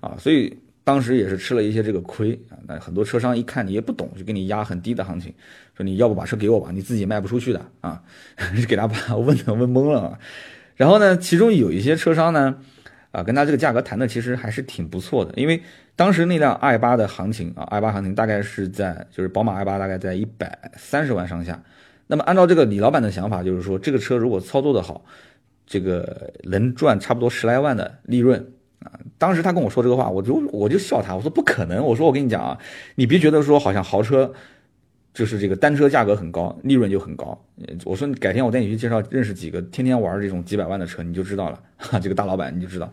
[0.00, 2.56] 啊，所以当时也是吃了一些这个亏啊。
[2.68, 5.32] 那很多车商一看你也不懂，就给你压很低的行情，
[5.74, 8.02] 说你要不把车给我吧，你自己卖不出去的啊，
[8.68, 10.18] 给他把问的问懵了。
[10.80, 12.56] 然后呢，其中有一些车商呢，
[13.10, 15.62] 啊，跟他这个价格谈的其实还是挺不错的，因为
[15.94, 21.62] 当时那辆 i 八的行情啊，i 八行情大概是在就是宝马 i 八大概在一百三十万上下。
[22.06, 25.04] 那么按照这个李老板的想法，就是说这个车如果操作的好，
[25.66, 28.42] 这个能赚差不多十来万的利润
[28.78, 28.92] 啊。
[29.18, 32.56] 当时他跟我说这个话，我就我就笑他，我说不可能，我说我跟你讲啊，
[32.94, 34.32] 你别觉得说好像豪车。
[35.12, 37.36] 就是这个单车价格很高，利润就很高。
[37.84, 41.60] 我说改天我带你去介绍认识几个天天玩这种几百万的车，你就知道了。
[41.76, 42.90] 哈， 这个大老板你就知道，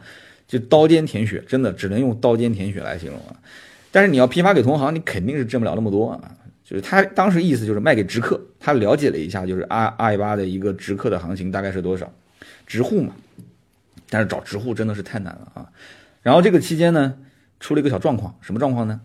[0.47, 3.36] 就刀尖舔血，真的只能用刀尖舔血来形容啊。
[3.91, 6.19] 但是你要批发给同行，你肯定是挣不了那么多啊。
[6.63, 12.12] 就是他当时意思就是卖给直客，他了解了一下，就是 i i 八的一个直客的行情大概是多少，
[12.65, 13.13] 直户嘛。
[14.10, 15.69] 但是找直户真的是太难了啊。
[16.23, 17.13] 然后这个期间呢，
[17.60, 19.01] 出了一个小状况，什么状况呢？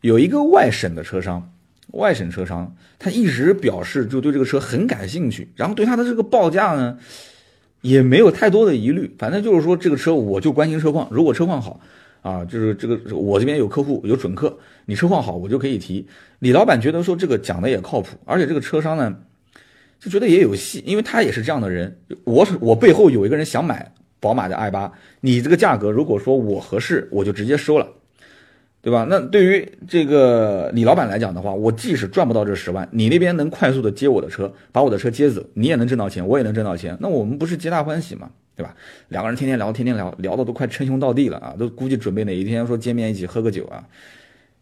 [0.00, 1.49] 有一个外省的车商。
[1.92, 6.98] 外省车商，他一直表示就对这个车很感兴趣，然后对他的这个报价呢，
[7.80, 9.14] 也没有太多的疑虑。
[9.18, 11.80] 反正就是说这个车我就关心车况，如果车况好
[12.22, 16.06] 啊，就是这个我这边有客户有准客，你车况好我就可以提。
[16.38, 19.16] 李老板觉得说这个讲的也靠谱，而且这个车商呢
[19.98, 21.98] 就觉得也有戏，因为他也是这样的人。
[22.24, 27.86] 我我背后有一个人想买宝马的 i 八，你这个价格如果说我合适，我就直接收了。
[28.82, 29.06] 对吧？
[29.10, 38.74] 那对于这个李老板来讲的话，我即使赚不到这十万，你那边能快速的接我的车，把我的车接走，你也能挣到钱，我也能挣到钱，那我们不是皆大欢喜嘛，对吧？
[39.08, 43.84] 两个人天天聊，天天聊，聊的都快称兄道弟了啊，都估计准备哪一天说见面一起喝个酒啊。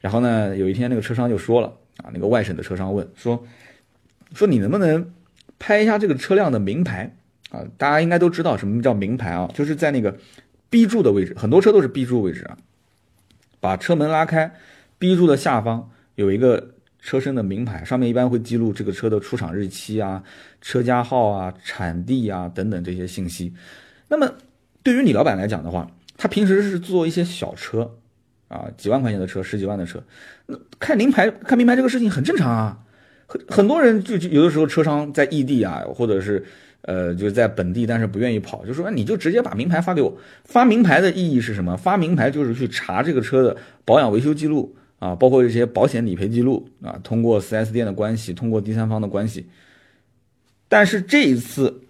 [0.00, 3.44] 然后呢，有一天那个车商就说了啊，那个外省的车商问说，
[4.34, 5.12] 说你能不能
[5.60, 7.14] 拍一下这个车辆的名牌
[7.50, 7.62] 啊？
[7.76, 10.16] 大家应该都知道什么叫名牌啊，就是在那个
[10.70, 12.58] B 柱的位置，很多车都是 B 柱位置啊。
[13.60, 14.54] 把车门拉开
[14.98, 20.22] ，B 柱的下方有一个车身的名牌，上面一般会记录这个车的出厂日期啊、
[20.60, 23.54] 车架号啊、产地啊等等这些信息。
[24.08, 24.32] 那么
[24.82, 27.98] 对于李老板来讲的话，他平时是做一些小车
[28.48, 30.02] 啊，几万块钱的车、十几万的车，
[30.46, 32.78] 那看名牌、看名牌这个事情很正常啊。
[33.28, 36.44] 很很多人就有的时候车商在异地啊，或者是。
[36.82, 40.16] 呃，就是在本地，但是不愿意跑，就说你就直接把名牌发给我。
[40.44, 41.76] 发名牌的意义是什么？
[41.76, 49.46] 发名牌就是去查这个车的保养维修记录啊，包括一些保险理赔记录啊，通过 4S 店的关系，通过第三方的关系。
[50.68, 51.82] 但是这一次，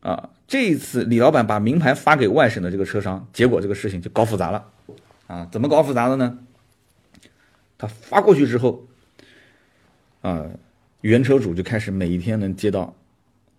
[0.00, 4.66] 啊，这一次李老板把名牌发给外省的这个车商，结果这个事情就搞复杂了
[5.26, 5.48] 啊！
[5.50, 6.38] 怎么搞复杂的呢？
[7.78, 8.84] 他发过去之后，
[10.22, 10.46] 啊，
[11.02, 12.94] 原车主就开始每一天能接到。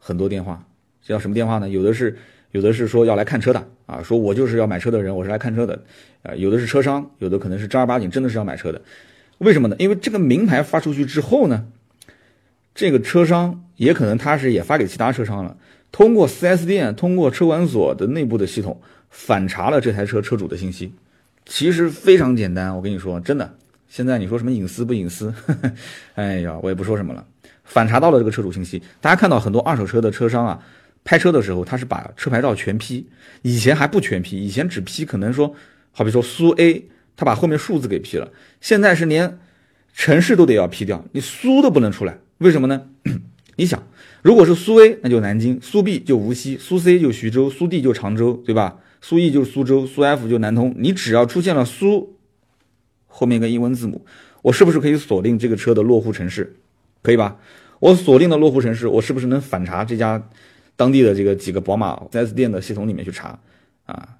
[0.05, 0.61] 很多电话，
[1.01, 1.69] 叫什么电话呢？
[1.69, 2.13] 有的是，
[2.51, 5.81] 有的是说要来看车的啊，说我就是要买车的人，我是来看车的，
[6.23, 8.81] 啊，有的是车商，有的可能是正儿八经真的是要买车的。
[9.37, 9.77] 为什么呢？
[9.79, 11.65] 因为这个名牌发出去之后呢，
[12.75, 15.55] 这个车商也可能他是也发给其他车商了，
[15.89, 20.91] 通过 4S 店，通过车管所的内部的系统反查了这台车车主的信息。
[21.45, 23.55] 其实非常简单，我跟你说，真的，
[23.95, 25.31] 现在你说什么隐私不隐私？
[25.45, 25.71] 呵 呵
[26.15, 27.23] 哎呀，我也不说什么了。
[27.63, 30.59] 反查到了这个车主信息，大家看到很多二手车的车商啊，
[31.03, 33.07] 拍车的时候他是把车牌照全批，
[33.43, 35.53] 以前还不全批，以前只批可能说，
[35.91, 39.37] 好比说苏 A，他把后面数字给批了，现在是连
[39.93, 42.87] 城市都得要批掉，你苏都不能出来，为什么呢？
[43.57, 43.83] 你想，
[44.23, 48.79] 如果是苏 A，那就南京；苏 B 就无锡；苏 C 就徐州；苏 D 就常州，对吧？
[49.01, 50.73] 苏 E 就是苏州；苏 F 就南通。
[50.79, 52.12] 你只要出现了苏
[53.15, 54.03] 后面一个英文字母，
[54.41, 56.55] 我是不是可以锁定这个车的落户城市？
[57.03, 57.37] 可以吧？
[57.79, 60.27] 我锁定的落户城市，我是不是能反查这家
[60.75, 63.37] 当地的这个几个宝马 4S 店的系统里面去查
[63.85, 64.17] 啊？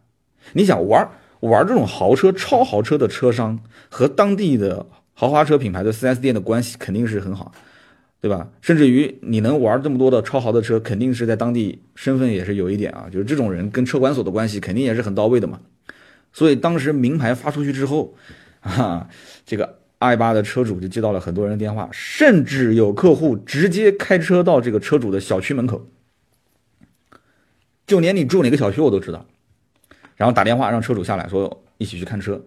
[0.51, 7.51] 你想玩玩这种豪车、超豪车的车商和当地的豪华车品牌的 4S 店的关系肯定是很好，
[8.21, 8.49] 对吧？
[8.62, 15.60] 甚至于你能玩这么多的超豪的车，肯定是在当地身份也是有一点啊，就是这种人跟车管所的关系肯定也是很到位的嘛。
[16.34, 18.13] 所以当时名牌发出去之后，
[18.82, 19.08] 啊，
[19.45, 19.80] 这个。
[19.99, 25.88] i 八的车主就接到了很多人的电话，甚至有客户直接开车到这个车主的小区门口，
[27.88, 29.26] 就连你住哪个小区我都知道，
[30.17, 32.43] 然后打电话让车主下来说一起去看车。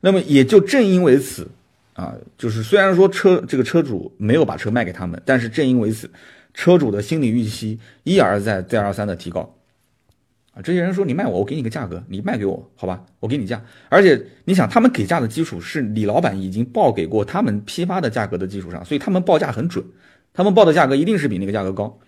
[0.00, 1.46] 那么也就正因为此
[1.92, 6.10] 啊，就是虽然说车这个车主没有把车卖给他们，但是正因为此，
[6.54, 9.55] 车主的心理预期一而再再而三的提高。
[10.56, 13.62] 啊，这些人说你卖我，我给你个价格，你卖给我，好吧，我给你价。
[13.90, 19.84] 而且你想，他们给价的基础是李老板已经报给过他们批发的价格的基础上，所以他们报价很准，
[20.32, 21.98] 他们报的价格一定是比那个价格高，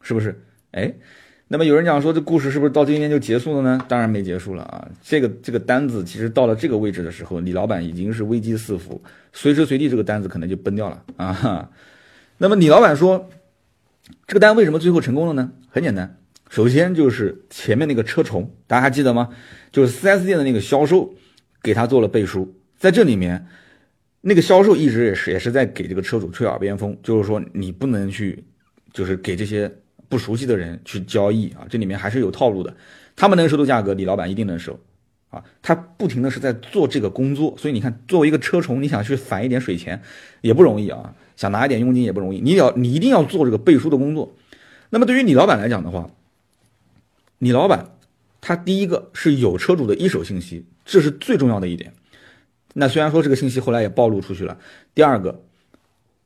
[0.00, 0.42] 是不是？
[0.70, 0.94] 哎，
[1.48, 3.84] 那么有人讲说这故事是不是到今天就结束了呢？
[3.86, 9.02] 当然没结束了啊，这个这个单子其实到了这个位置的时候，李老板已经是危机四伏，
[9.34, 11.68] 随时随地这个单子可能就崩掉了啊。
[12.38, 13.28] 那么李老板说，
[14.26, 15.52] 这个单为什么最后成功了呢？
[15.68, 16.16] 很简单。
[16.50, 19.30] 首先就是前面那个车虫，大家还记得吗？
[19.70, 21.14] 就是 4S 店的那个销售
[21.62, 23.46] 给他做了背书，在这里面，
[24.20, 28.44] 那个销售一直也是也是在给这个车主吹耳边风，就是说你不能去，
[28.92, 29.72] 就是给这些
[30.08, 32.76] 不熟悉的人去交易啊，这里面还是有套路的。
[33.14, 34.76] 他们能收的价格，李老板一定能收
[35.28, 35.44] 啊。
[35.62, 40.02] 他不停的是在做这个工作，所以你看，作为一个车虫，你想去返一点水钱
[40.40, 42.40] 也不容易啊，想拿一点佣金也不容易。
[42.40, 44.34] 你要你一定要做这个背书的工作。
[44.88, 46.10] 那么对于李老板来讲的话，
[47.40, 47.96] 李老板，
[48.42, 51.94] 他第一个是有车主的一手信息，这是最重要的一点。
[52.74, 54.58] 那虽然说这个信息后来也暴露出去了。
[54.94, 55.42] 第二个，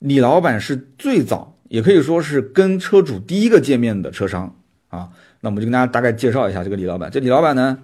[0.00, 4.56] 李老板是最早，也可以说是跟车主第一个见面的车商
[4.88, 5.10] 啊。
[5.40, 7.08] 那我们就跟大家大概介绍一下这个李老板。
[7.08, 7.78] 这李老板呢，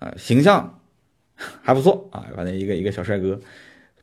[0.00, 0.80] 啊，形象
[1.62, 3.40] 还不错啊，反正一个一个小帅哥，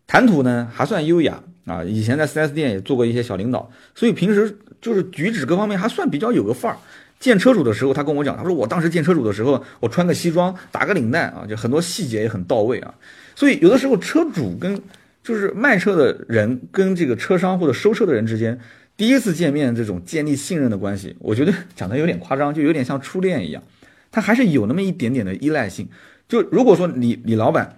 [0.07, 1.83] 谈吐呢还算优雅啊。
[1.83, 6.77] 以前在 4S 店也做过一些小领导，所以平时就是举止各方面还算比较有个范儿。
[7.19, 12.93] 见车主的时候，他跟我讲，他说我当时见车主的时候，我穿个西装，打个领带啊，就很多细节也很到位啊。
[13.35, 14.81] 所以有的时候车主跟
[15.21, 18.57] 就是卖车的人跟这个车商或者收车的人之间
[18.95, 23.61] 第一次见面这种建立信任的关系，我觉得讲的有点夸张，就有点像初恋一样，
[24.11, 25.87] 他还是有那么一点点的依赖性。
[26.27, 27.77] 就如果说你李老板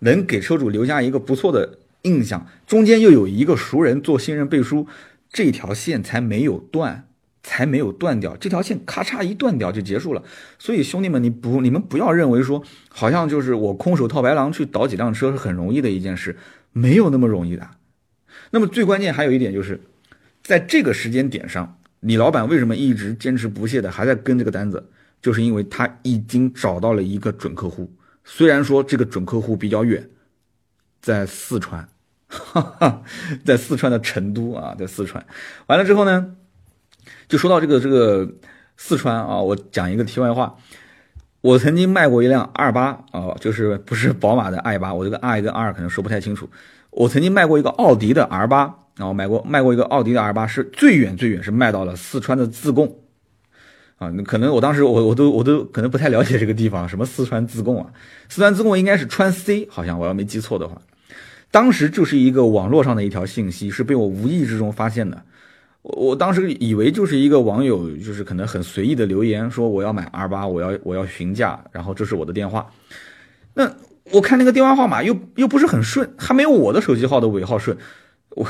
[0.00, 4.86] 能给车主留下一个不错的印象，中间又有一个熟人做信任背书，
[5.32, 7.04] 这条线才没有断，
[7.42, 8.36] 才没有断掉。
[8.36, 10.22] 这条线咔嚓一断掉就结束了。
[10.58, 16.36] 所以兄弟们，你不你们不要认为说好像就是我空手套白狼去倒几辆车是很容易的一件事，
[16.72, 17.68] 没有那么容易的。
[18.50, 19.80] 那么最关键还有一点就是，
[20.42, 24.90] 在这个时间点上，李老板为什么一直坚持不懈的还在跟这个单子？
[25.22, 27.92] 就是因为他已经找到了一个准客户，
[28.24, 30.08] 虽然说这个准客户比较远，
[31.02, 31.86] 在四川，
[32.26, 33.02] 哈哈，
[33.44, 35.26] 在四川的成都啊，在四川。
[35.66, 36.36] 完了之后呢，
[37.30, 38.28] 就说到这个这个
[38.76, 40.56] 四川啊，我讲一个题外话，
[41.40, 46.50] 我曾经卖过一辆二八啊，就是不是宝马的 i 八，我这个 i 跟 r 可能说不太清楚。
[46.90, 52.98] 我曾经卖过一个奥迪的 R 八，然后买过卖过一个奥迪的 R 八，是最远最远是卖到了四川的自贡。
[53.98, 57.92] 啊，可能我当时我我都我都可能不太了解这个地方，什么四川自贡啊？
[58.28, 60.82] 四川自贡应该是川 C，好像我要没记错的话，
[61.52, 65.22] 当时就是一个网络上的一条信息，是被我无意之中发现的。
[65.82, 72.70] 我我当时以为就是一个网友，就是可能很随意的留言说我要买 R 八，我要我要询价，然后这是我的电话。
[73.54, 73.70] 那
[74.12, 77.76] 我看那个电话号码又又不是很顺，还没有我的手机号的尾号顺。
[78.30, 78.46] 我，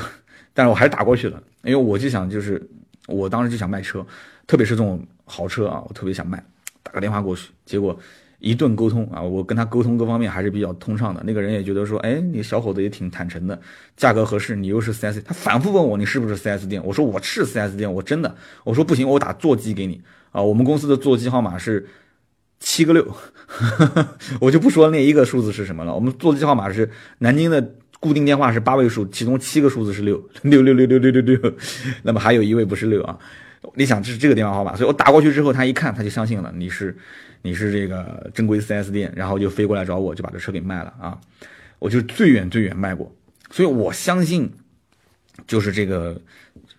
[0.53, 2.61] 但是我还是打过去了，因为我就想就是
[3.07, 4.05] 我当时就想卖车，
[4.47, 5.01] 特别是这种。
[5.33, 6.45] 豪车啊，我特别想卖，
[6.83, 7.97] 打个电话过去，结果
[8.41, 11.23] 一顿沟通啊，我跟他沟通各方面还是比较通畅的。
[11.25, 13.61] 那个人也觉得说，哎，你小伙子也挺坦诚的，
[13.97, 20.01] 价格合适，你又是 4S，他反复问我你是不是 4S 店，我说我是 4S 店，我真的，我说不行，我打座机给你。
[20.33, 21.87] 啊，我们公司的座机号码是
[22.61, 23.15] 七个六，
[24.41, 31.53] 我就不说那一个数字是什么了，我们座机号码是南京的固定电话是八位数，其中七个数字是六六六六六六六六，
[32.05, 33.19] 那么还有一位不是六啊。
[33.75, 36.97] 你想这是这个电话号码，所以我打过去之后，他一看他就相信了，你是
[37.43, 41.19] 你是这个正规 4S 店，然后就飞过来找我，就把这车给卖了啊！
[41.79, 43.11] 我就最远最远卖过，
[43.51, 44.53] 所以我相信，
[45.47, 46.21] 就是这个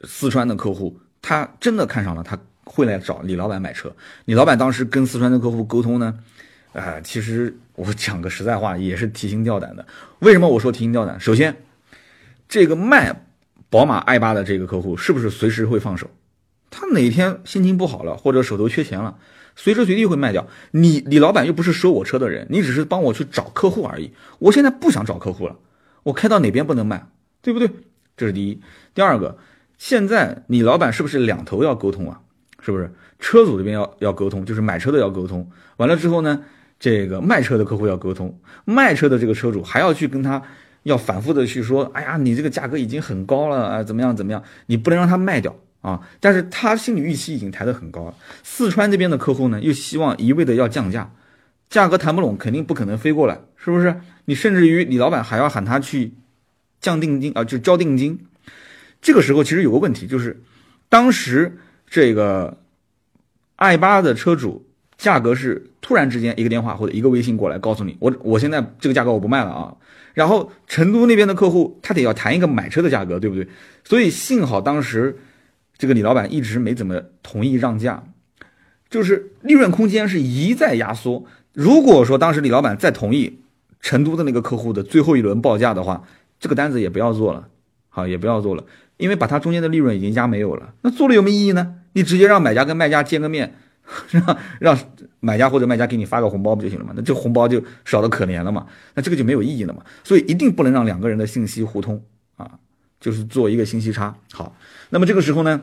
[0.04, 3.96] 四川的客户，他真的看上了，他会来找李老板买车。
[4.26, 6.20] 李老板当时跟四川的客户沟通呢，
[6.74, 9.86] 啊，其实我讲个实在话，也是提心吊胆的。
[10.20, 11.20] 为什么我说提心吊胆？
[11.20, 11.58] 首先，
[12.48, 13.26] 这个卖
[13.72, 16.08] 宝马 i 八的这个客户是不是随时会放手？
[16.70, 19.18] 他哪天心情不好了，或者手头缺钱了，
[19.62, 20.48] 随时随地会卖掉。
[20.72, 24.12] 你李老板又不是收我车的人，你只是帮我去找客户而已。
[24.40, 25.56] 我现在不想找客户了，
[26.02, 27.06] 我开到哪边不能卖，
[27.44, 27.70] 对不对？
[28.18, 28.60] 这是第一。
[28.96, 29.38] 第二个，
[29.78, 32.22] 现在你老板是不是两头要沟通啊？
[32.60, 35.48] 是不是车主这边要要沟通，就是买车的要沟通，
[35.78, 36.44] 完了之后呢，
[36.80, 40.42] 这个卖车的客户要沟通，卖车的这个车主还要去跟他
[40.84, 44.44] 要反复的去说，哎呀，你这个价格已经很高了啊，怎么样怎么样？
[44.66, 45.56] 你不能让他卖掉。
[45.82, 46.00] 啊！
[46.20, 48.14] 但是他心理预期已经抬得很高了。
[48.44, 51.12] 四川这边的客户呢，又希望一味的要降价，
[51.72, 54.00] 价格谈不拢，肯定不可能飞过来，是不是？
[54.26, 56.14] 你甚至于李老板还要喊他去
[56.80, 58.20] 降定金啊，就交定金。
[59.02, 60.44] 这个时候其实有个问题，就是
[60.88, 61.58] 当时
[61.90, 62.60] 这个
[63.56, 64.68] i 八的车主
[65.00, 69.76] 价格是突然之间一个电话或者一个微信过来告诉你，我我现在这个价格我不卖了啊。
[70.14, 73.48] 然后成都那边的客户他得要谈一个买车的价格，对不对？
[73.84, 75.18] 所以幸好当时。
[75.82, 78.04] 这个李老板一直没怎么同意让价，
[78.88, 81.26] 就是利润空间是一再压缩。
[81.54, 83.40] 如果说当时李老板再同意
[83.80, 86.04] 成都的那个客户的最后一轮报价的话，
[86.40, 87.48] 这个单子也不要做了，
[87.90, 88.64] 好也不要做了，
[88.98, 90.72] 因为把它中间的利润已经压没有了。
[90.84, 91.74] 那做了有没有意义呢？
[91.94, 93.56] 你直接让买家跟卖家见个面，
[94.12, 94.80] 让让
[95.20, 96.94] 买家或者卖家给你发个红包不就行了吗？
[96.96, 98.68] 那这红包就少得可怜了嘛。
[98.94, 99.82] 那这个就没有意义了嘛。
[100.04, 102.04] 所以一定不能让两个人的信息互通
[102.38, 102.60] 啊。
[103.00, 104.56] 就是做一个信息差，好，
[104.94, 105.62] 那么这个时候呢，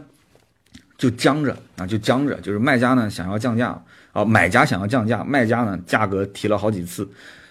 [0.97, 3.79] 就僵着啊，就僵着，就是卖家呢想要降价
[4.13, 7.07] 啊，买家想要降价，卖家呢价格提了好几次，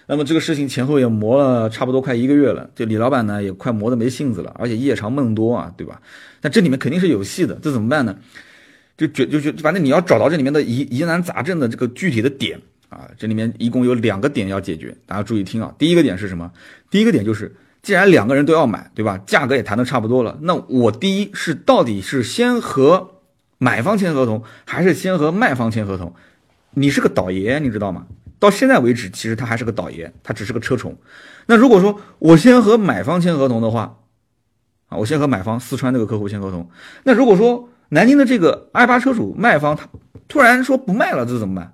[0.07, 6.01] 那么这个事情前后也磨了差不多快一个月了，这李老板呢也快磨得没性子了，而且夜长梦多啊，对吧？
[6.41, 8.17] 那这里面肯定是有戏的，这怎么办呢？
[8.97, 12.59] 就觉就就反正你要找到这里面的疑疑难杂症的这个具体的点
[12.89, 16.51] 啊，这里面一共有两个点要解决，大家注意听啊，第一个点是什么？
[16.89, 17.55] 第一个点就是。
[17.87, 19.17] 既然两个人都要买，对吧？
[19.25, 23.11] 价格也谈的差不多了，那我第一是到底是先和
[23.59, 26.13] 买方签合同，还是先和卖方签合同？
[26.71, 28.07] 你是个倒爷，你知道吗？
[28.39, 30.97] 到现在为止，其实他还是个倒爷，他只是个车虫。
[31.45, 33.99] 那如果说我先和买方签合同的话，
[34.89, 36.69] 啊，我先和买方四川这个客户签合同，
[37.03, 39.87] 那如果说南京的这个 i 八车主卖方他
[40.27, 41.73] 突然说不卖了，这怎么办？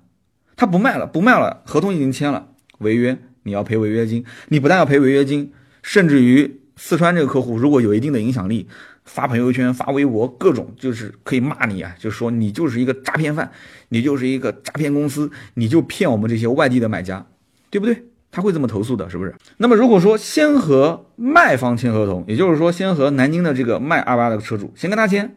[0.54, 4.24] 他不卖了，不卖了，合同已经签了，违约，你要赔违约金。
[4.46, 5.52] 你不但要赔违约金。
[5.84, 8.66] 甚至于四川这个客户，如果有一定的影响力，
[9.04, 13.52] 发朋友圈、发微博，各种就是可以骂你啊，就说你就是一个诈骗犯，
[13.90, 17.26] 你就是一个诈骗公司，你就骗我们这些外地的买家，
[17.68, 18.02] 对不对？
[18.30, 19.34] 他会这么投诉的，是不是？
[19.58, 25.36] 那么如果说先和卖方签合同，也就是说先和南京的这个卖二八的车主先跟他签，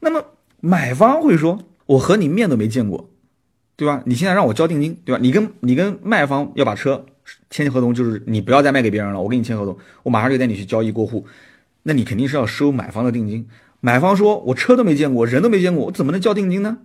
[0.00, 0.24] 那么
[0.60, 3.10] 买方会说，我和你面都没见过，
[3.76, 4.02] 对吧？
[4.06, 5.20] 你现在让我交定金，对吧？
[5.22, 7.04] 你跟你跟卖方要把车
[7.50, 11.26] 签合同，就是你不要再卖给别人了，我跟你签合同，我马上就带你去交易过户，
[11.84, 13.48] 那你肯定是要收买方的定金。
[13.80, 16.78] 买方说，我车都没见过，人都没见过，我怎么能交定金呢？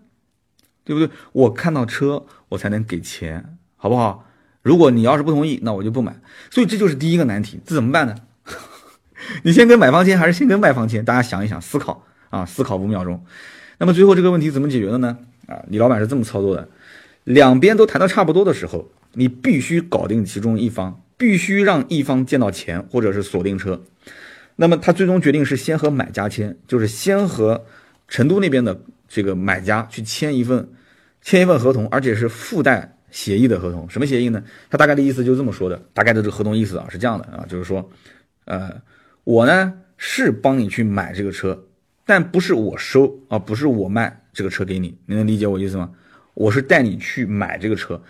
[0.84, 1.14] 对不对？
[1.34, 4.26] 我看到车，我才能给钱，好不好？
[4.62, 6.20] 如果你要是不同意，那我就不买。
[6.50, 8.16] 所以这就是第一个难题，这怎么办呢？
[9.44, 11.06] 你先跟买方签还是先跟卖方签？
[11.06, 13.24] 大家想一想，思考啊，思考五秒钟。
[13.78, 15.18] 那么最后这个问题怎么解决的呢？
[15.48, 16.68] 啊，李老板是这么操作的：
[17.24, 23.84] 两边都谈的差不多的时候，你必须搞定其中一方，必须让一方见到钱或者是锁定车。
[24.56, 27.66] 那么他最终决定是先和买家签，就是先和
[28.08, 30.70] 成都那边的这个买家去签一份。
[31.22, 33.90] 签一份合同，而且是附带协议的合同。
[33.90, 34.42] 什么协议呢？
[34.70, 35.78] 他大概的意思就是这么说的。
[35.94, 37.92] 大概的这个合同意思啊是这样的啊，就是说，
[38.46, 38.72] 呃，
[39.26, 41.62] 我呢是帮你去买这个车，
[42.06, 44.98] 但不是我收啊，不是我卖这个车给你。
[45.06, 45.92] 你能理解我意思吗？
[46.36, 48.02] 我是带你去买这个车。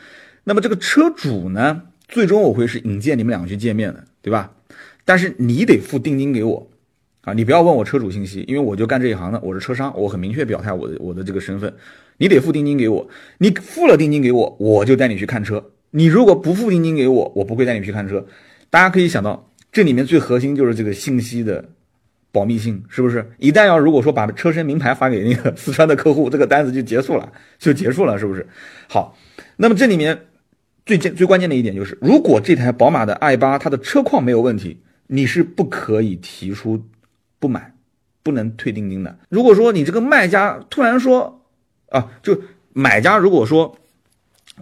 [0.44, 4.52] 那么这个车主呢，最终我会是引荐你们两个去见面的，对吧？
[5.06, 6.70] 但是你得付定金给我
[7.22, 7.34] 啊！
[7.34, 11.74] 你不要问我车主信息，因为我就干这一行的，我是车商，我很明确表态我的我的这个身份。
[12.18, 15.72] 你得付定金给我，你付了定金给我，我就带你去看车。
[15.92, 18.26] 你如果不付定金给我，我不会带你去看车。
[18.70, 21.70] 大家可以想到，这里面最核心就是这个信息的
[22.32, 23.32] 保密性，是不是？
[23.40, 28.48] 一旦要如果说把车身名牌发给那个四川的客户，这个单子就结束了，就结束了，是不是？
[28.88, 29.18] 好，
[29.58, 30.28] 那么这里面
[30.90, 36.84] 最最最关键的一点就是，如果这台宝马的 i 八它的车况没有问题，你是不可以提出
[37.38, 37.76] 不买，
[38.24, 39.20] 不能退定金的。
[39.30, 41.46] 如果说你这个卖家突然说，
[41.90, 42.42] 啊，就
[42.74, 43.78] 买家如果说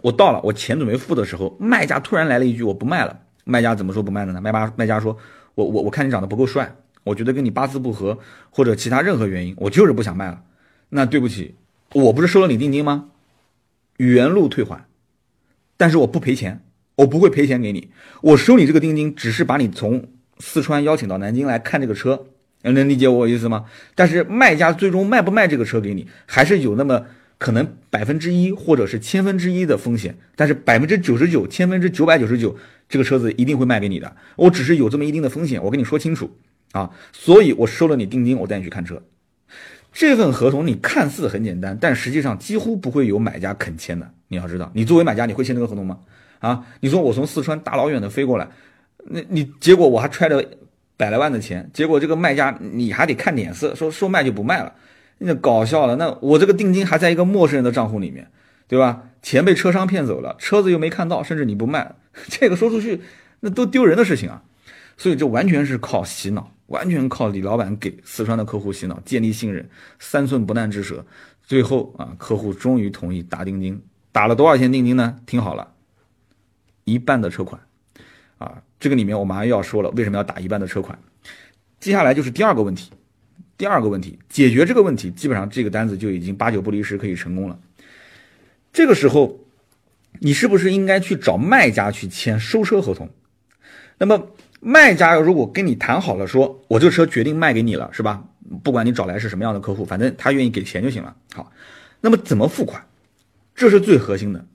[0.02, 4.42] 我到了，我钱准备付的时候，卖家突然来了一句我不卖了，卖家怎么说不卖的呢？
[4.42, 5.18] 卖家卖家说，
[5.56, 6.76] 我我我看你长得不够帅，
[7.06, 8.20] 我觉得跟你八字不合，
[8.50, 10.42] 或者其他任何原因，我就是不想卖了。
[10.90, 11.56] 那对不起，
[11.94, 13.12] 我不是收了你定金吗？
[13.96, 14.87] 原路退还，
[15.78, 16.62] 但是我不赔钱，
[16.96, 17.90] 我不会赔钱给你，
[18.22, 20.10] 我收你这个定金只是把你从
[20.40, 22.28] 四川邀请到南京来看这个车。
[22.64, 23.66] 能理解我意思吗？
[23.96, 27.06] 但是卖家最终卖不卖这个车给你，还是有那么
[27.38, 30.18] 可能百分之一或者是千分之一的风险。
[30.36, 32.58] 但是百分之九十九、千分之九百九十九，
[32.90, 34.14] 这个车子一定会卖给你的。
[34.36, 36.36] 我只是有这么一定的风险，我跟你说清楚
[36.72, 36.90] 啊。
[37.14, 39.02] 所以我收了你定金，我带你去看车。
[39.94, 44.12] 这份合同你看似很简单，但实际上几乎不会有买家肯签的。
[44.28, 46.00] 你要知道，你作为买家，你会签这个合同吗？
[46.40, 48.48] 啊，你说我从四川大老远的飞过来，
[49.06, 50.44] 那你结果我还揣着。
[51.00, 54.74] 百来万的钱，结果这个卖家你还得看脸色，说说卖就不卖了，
[55.20, 55.96] 那搞笑了。
[55.96, 58.28] 那我这个定金还在一个陌生人的账户里面，
[58.68, 59.04] 对吧？
[59.22, 61.94] 钱被车商骗走了，车子又没看到，甚至你不卖，
[62.30, 63.00] 这个说出去
[63.42, 64.42] 那都丢人的事情啊。
[64.98, 69.70] 所以这完全是靠洗脑，完全靠李老板给四川的客户洗脑，建立信任，
[70.00, 71.06] 三寸不烂之舌。
[71.44, 73.80] 最后啊，客户终于同意打定金，
[74.12, 75.20] 打了多少钱定金呢？
[75.26, 75.74] 听好了，
[76.86, 77.62] 一半的车款。
[78.38, 80.98] 啊，这个里面我马上又要说了，为什么要打一半的车款？
[81.80, 82.92] 接下来就是第二个问题，
[83.58, 87.60] 第二个问题解决这个问题，基本上这个单子就已经八九不离十可以成功了。
[88.74, 89.40] 这个时候，
[90.20, 93.10] 你是不是应该去找卖家去签收车合同？
[93.98, 94.28] 那么
[94.60, 98.24] 卖家如果跟你谈好了，说我这车决定卖给你了，是吧？
[98.64, 101.16] 不管你找来是什么样的客户，反正他愿意给钱就行了。
[101.34, 101.52] 好，
[102.02, 102.87] 那么怎么付款？
[103.58, 104.46] 这是最核心的。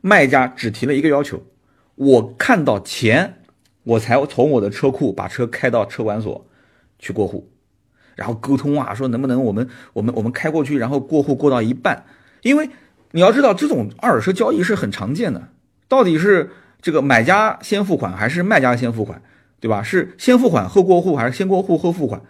[0.00, 1.46] 卖家只提了一个要求。
[1.94, 3.42] 我看到钱，
[3.84, 6.46] 我才从我的车库把车开到车管所
[6.98, 7.52] 去过户，
[8.16, 12.04] 然后沟通啊，说能不能我们我们我们开过去，然后过户过到一半，
[12.42, 12.68] 因为
[13.12, 15.50] 你要知道这种二手车交易是很常见的，
[15.86, 19.22] 到底是这个买家先付款还是卖家先付款，
[19.60, 19.82] 对吧？
[19.82, 22.22] 是先付款后过户还是先过户后付款？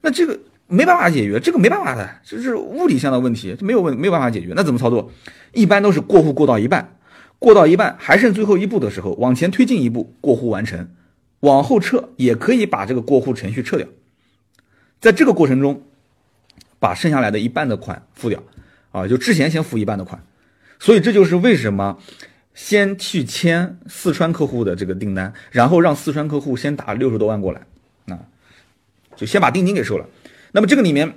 [0.00, 0.40] 那这个
[0.70, 5.10] 没办法解决，这个没办法的，就是物理上的问题，没有问没有办法解决，那怎么操作？
[5.52, 6.96] 一般都是过户过到一半。
[7.38, 10.90] 过到一半还剩最后一步的时候，往前推进一步，过户完成，
[11.40, 13.86] 往后撤也可以把这个过户程序撤掉，
[15.00, 15.82] 在这个过程中，
[16.78, 18.42] 把剩下来的一半的款付掉，
[18.90, 20.22] 啊，就之前先付一半的款，
[20.78, 21.96] 所以这就是为什么
[22.52, 27.62] 先去签四川客户的这个订单，然后让四川客户先打六十多万过来，
[28.14, 28.20] 啊，
[29.16, 30.06] 就先把定金给收了，
[30.52, 31.12] 那么这个里面。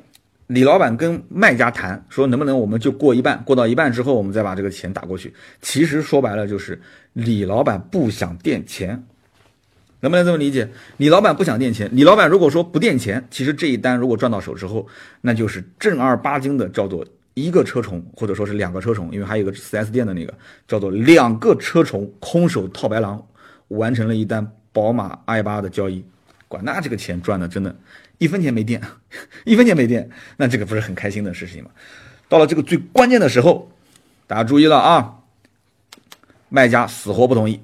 [0.48, 5.34] 李老板跟卖家谈说，能不能我们就过一半，过到一半之后，我们再把这个钱打过去。
[5.62, 6.80] 其实说白了就是
[7.14, 9.02] 李老板不想垫钱，
[10.02, 10.70] 能不能这么理解？
[10.98, 11.90] 李老板不想垫钱。
[11.94, 14.86] 李老板如果说不垫钱，其实这一单如果赚到手之后，
[15.22, 20.34] 那就是正儿八经的叫做一个车虫，或者说是两个车虫，因为还有个四 S 店的那个
[20.68, 23.26] 叫做两个车虫空手套白狼，
[23.70, 26.04] 完成了一单宝马 i 八的交易，
[26.50, 27.74] 管那这个钱赚的真的，
[28.18, 28.82] 一分钱没垫，
[29.46, 31.70] 一分钱没垫，那这个不是很开心的事情吗？
[32.30, 33.72] 到了这个最关键的时候，
[34.28, 35.20] 大家注意了啊，
[36.50, 37.62] 卖家死活不同意，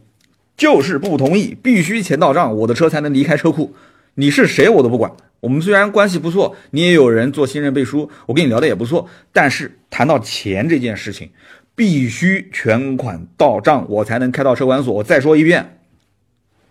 [0.58, 3.74] 就是不同意，必须钱到账，我的车才能离开车库，
[4.16, 5.12] 你是谁我都不管。
[5.39, 11.32] 我们虽然关系不错，你也有人做信任背书，我跟你聊的也不错，但是谈到钱这件事情，
[11.76, 14.93] 必须全款到账，我才能开到车管所。
[14.93, 15.80] 我再说一遍，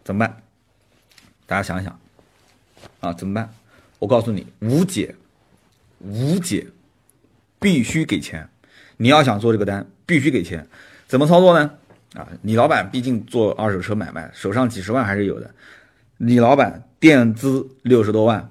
[0.05, 0.43] 怎么办？
[1.47, 1.99] 大家想一想，
[3.01, 3.51] 啊，怎么办？
[3.99, 5.15] 我告诉你，无解，
[6.01, 6.67] 无解，
[7.59, 8.49] 必须给钱。
[8.97, 10.67] 你要想做这个单，必须给钱。
[11.07, 11.71] 怎么操作呢？
[12.15, 15.51] 啊，你老板毕竟做二手车买卖，手上几十万还是有的。
[16.17, 18.51] 你老板垫资六十多万。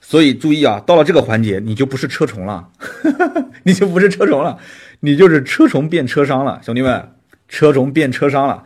[0.00, 2.66] 所以注意啊，到了这个环节，你就不是车虫了，
[3.62, 4.58] 你就不是车虫了，
[5.00, 7.12] 你就是车虫变车商了，兄弟们，
[7.46, 8.64] 车虫变车商了。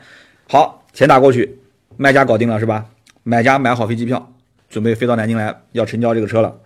[0.48, 1.58] 好，钱打过去，
[1.96, 2.86] 卖家搞定了是吧？
[3.24, 4.32] 买家买好飞机票，
[4.72, 6.58] 准备飞到南京来要成交这个车了。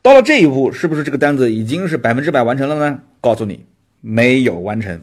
[0.00, 3.00] 到了这一步，是不是这个单子已经是百分之百完成了呢？
[3.20, 3.66] 告诉你，
[4.00, 5.02] 没有完成，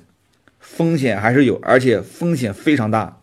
[0.59, 3.17] 风险还是有，而且风险非常大。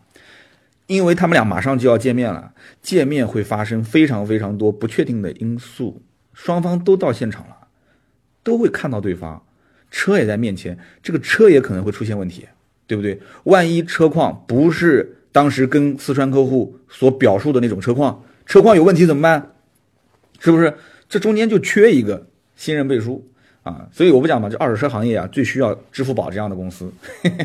[0.85, 2.53] 因为他们俩马上就要见面了，
[2.83, 6.03] 见面会发生非常非常多不确定的因素，
[6.33, 7.55] 双方都到现场了，
[8.43, 9.43] 都会看到对方，
[9.89, 12.45] 车也在面前，这个车也可能会出现问题，
[12.85, 13.19] 对不对？
[13.45, 19.53] 万一车况不是当时跟四川客户所表述的那种车况，车况有问题怎么办？
[20.39, 20.73] 是不是？
[21.07, 23.25] 这中间就缺一个信任背书。
[23.61, 26.91] 啊，所以我不讲嘛，这二手车行业啊，最需要支付宝这样的公司，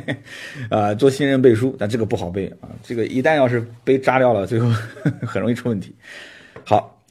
[0.71, 4.71] 啊，做信任背书，但这个不好背啊，这个一旦要是被扎掉了，最后
[5.27, 5.95] 很容易出问题。
[6.65, 7.03] 好，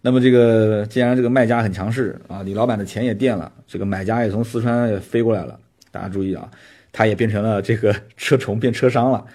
[0.00, 5.58] 那么这个既然这个卖家很强势啊，李老板的钱也垫了，这个买家也从四川也飞过来了，
[5.90, 6.48] 大家注意啊，
[6.92, 9.26] 他也变成了这个车虫变车商了，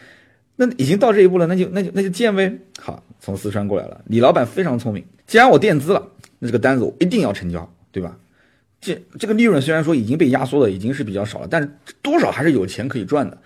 [0.56, 2.52] 那已经到这一步了，那就那就那就见呗。
[2.80, 6.06] 好，从四川过来了，李老板非常聪明，既然我垫资了，
[6.40, 8.18] 那这个单子我一定要成交，对吧？
[8.82, 11.70] 这这个利润虽然说已经被压缩的已经是比较少了，但是
[12.02, 13.38] 多少还是有钱可以赚的。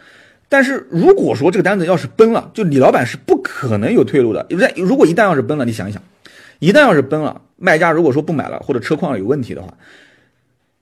[0.48, 4.48] 但是如果说这个单子要是崩了，就李老板是不可能有退路的。
[4.58, 6.02] 在如果一旦要是崩了，你想一想，
[6.60, 9.78] 一旦要是崩了，卖家如果说不买了或者车况有问题的话，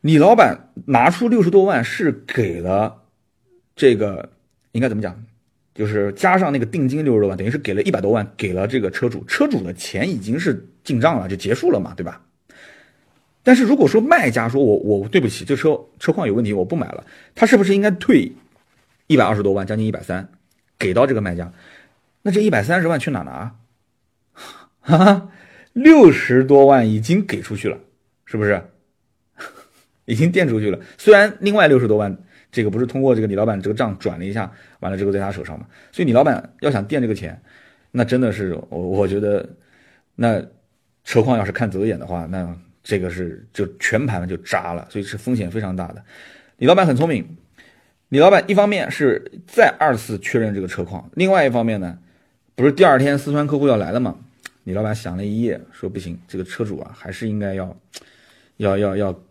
[0.01, 3.01] 李老板拿出六十多万是给了
[3.75, 4.29] 这个
[4.73, 5.23] 应该怎么讲，
[5.73, 12.21] 就是加上那个定金六十多万，等于是给了一百多万给了这个车主，车主的钱已经是进账了，就结束了嘛，对吧？
[13.41, 17.05] 但是如果说卖家说我我对不起，这车车况有问题，我不买了，
[17.35, 18.31] 他是不是应该退
[19.07, 20.29] 一百二十多万，将近一百三，
[20.77, 21.51] 给到这个卖家？
[22.21, 23.55] 那这一百三十万去哪拿？
[24.79, 25.29] 哈，
[25.73, 27.77] 六十多万已经给出去了，
[28.25, 28.61] 是不是？
[30.05, 30.79] 已经垫出去了。
[30.97, 32.17] 虽然另外六十多万，
[32.53, 34.49] 这个不是通过这个李老板这个账转了一下，
[34.79, 35.65] 完了之后在他手上嘛。
[35.91, 37.37] 所以李老板要想垫这个钱，
[37.91, 39.49] 那真的是我我觉得，
[40.15, 40.41] 那
[41.03, 42.57] 车况要是看走眼的话，那。
[42.85, 46.03] 这个是就全盘就扎了，所以是风险非常大的。
[46.57, 47.25] 李老板很聪明，
[48.09, 51.97] 李老板一方面是再二次确认这个车况，另外一方面呢，
[52.55, 54.17] 不是第二天四川客户要来了吗？
[54.65, 57.73] 李老板想了一夜，说不行，这个车主啊还是应该要
[58.57, 59.21] 要要要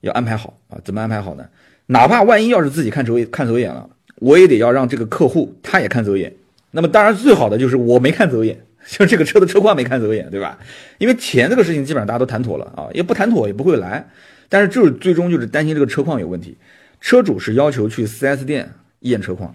[0.00, 1.48] 要安排好啊，怎么安排好呢？
[1.90, 6.32] 哪怕万一要是自己看走眼看走眼了，我也得要让这个客户他也看走眼。
[6.70, 8.58] 那么当然最好的就是我没看走眼。
[8.86, 10.58] 就这个车的车况没看走眼，对吧？
[10.96, 14.08] 因为钱这个事情基本上大家都谈妥了啊，也不谈妥也不会来。
[14.48, 16.56] 但是就是最终就是担心这个车况有问题，
[16.98, 18.70] 车主是要求去 4S 店
[19.00, 19.54] 验车况。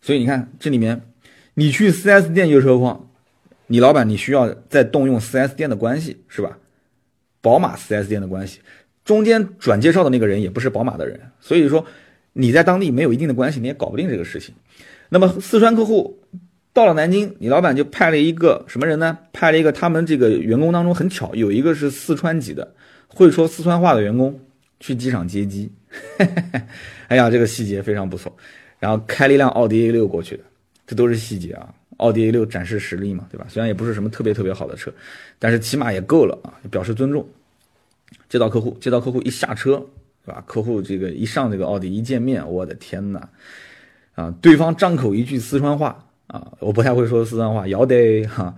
[0.00, 1.00] 所以你看这里面，
[1.54, 3.10] 你去 4S 店验车况，
[3.66, 6.56] 你老板你需要再动用 4S 店的关系是吧？
[7.40, 8.60] 宝马 4S 店的关系，
[9.08, 11.82] 中间转介绍的那个人也不是宝马的人，所以说
[12.34, 14.54] 你在当地没有一定的关系，你也搞不定这个事情。
[15.08, 16.18] 那么四川客户。
[16.74, 19.18] 到了南京，你老板就派了一个什么人呢？
[19.32, 22.72] 派了一个他们这个员工当中很巧，有一个是四川籍的，
[23.08, 24.38] 会说四川话的员工
[24.78, 25.72] 去机场接机。
[27.08, 28.32] 哎呀，这个细节非常不错。
[28.78, 30.44] 然后开了一辆奥迪 A 六过去的，
[30.86, 31.74] 这都是细节啊。
[31.96, 33.46] 奥迪 A 六展示实力嘛，对吧？
[33.48, 34.92] 虽然也不是什么特别特别好的车，
[35.40, 37.26] 但是起码也够了啊，表示尊重。
[38.28, 39.84] 接到客户，接到客户一下车，
[40.24, 40.42] 是吧？
[40.46, 43.28] 客户这个一上这个奥迪一见面，我的天哪！
[44.14, 46.04] 啊，对方张口一句四川话。
[46.28, 48.54] 啊，我不太会说四川话，要得哈。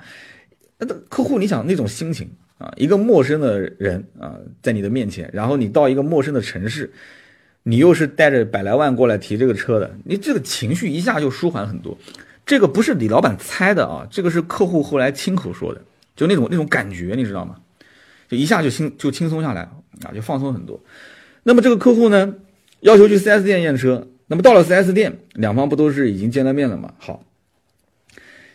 [0.78, 6.90] 那客户，你想那种心情啊，一个陌生的人啊，在你的面前，然后你到一个陌生的城市，
[7.62, 11.96] 你又是带着百来万过来提这个车的，你这个情绪一下就舒缓很多。
[12.44, 15.80] 这个不是李老板猜的啊，这个是客户后来亲口说的，
[16.16, 17.54] 就那种那种感觉，你知道吗？
[18.31, 19.62] 就一下就轻就轻松下来
[20.05, 20.81] 啊，就放松很多。
[21.43, 22.37] 那么这个客户呢，
[22.81, 24.07] 要求去 4S 店验车。
[24.28, 26.95] 那么到了 4S 店，两方不都是已经见了面了吗？
[26.99, 27.24] 好，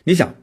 [0.05, 0.33] 你想，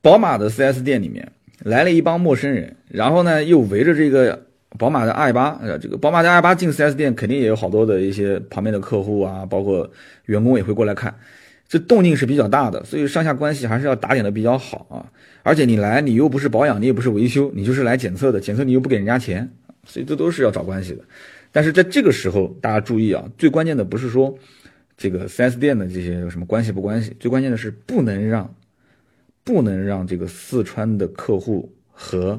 [0.00, 4.46] 宝马的 4S 店里面来了一帮陌生人，然后呢又围着这个
[4.78, 9.90] 宝马的 i8，呃，这个宝马的 i8 进 4S 店肯定也有好多的一些旁边的客户啊，包括
[10.26, 11.12] 员工也会过来看，
[11.72, 15.10] 这动静是比较大的，所以上下关系还是要打点的比较好啊。
[15.42, 19.50] 而且你来，你又不是保养，你也不是维修，你就是来检测的，检测你又不给人家钱，
[19.86, 21.02] 所以这都是要找关系的。
[21.50, 24.38] 但是在这个时候，大家注意啊，最关键的不是说
[24.98, 28.54] 这个 4S 店的这些有什么关系不关系，最关键的是不能让
[29.42, 32.38] 不能让这个四川的客户和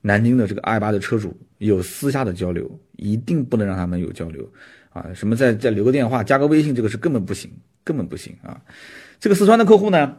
[0.00, 4.48] 南京的这个 i 八的车主有私下的交流，一定不能让他们有交流
[4.92, 5.06] 啊！
[5.14, 7.50] 什么再再留个电话、加个微信，这个是根本不行，
[7.84, 8.60] 根本不行啊！
[9.20, 10.16] 这个四川的客户呢，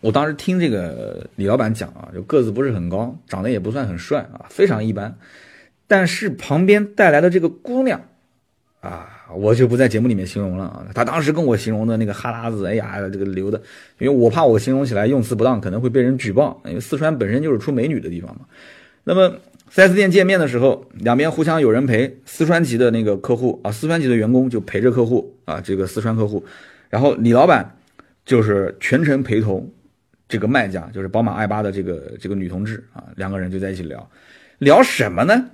[0.00, 5.16] 我当时听这个李老板讲啊，就个子不是很高，长得也不算很帅啊，非常一般。
[5.86, 8.00] 但是旁边带来的这个姑娘，
[8.80, 10.86] 啊，我就不在节目里面形容了啊。
[10.94, 13.62] 他当时跟我形容的那个哈喇子，哎呀，这个流的，
[13.98, 16.60] 因为我怕我形容起来用词不当，可能会被人举报。
[16.66, 18.46] 因为四川本身就是出美女的地方嘛。
[19.04, 19.34] 那么
[19.72, 26.44] 4S 店见面的时候，两边互相有人陪，四川籍的那个客户啊，四川籍的员工就陪着客户啊，这个四川客户，
[26.88, 27.76] 然后李老板
[28.24, 29.70] 就是全程陪同
[30.28, 34.10] 这个卖家，就是宝马 i8 的这个这个女同志啊，两个人就在一起聊，
[34.58, 35.50] 聊什么呢？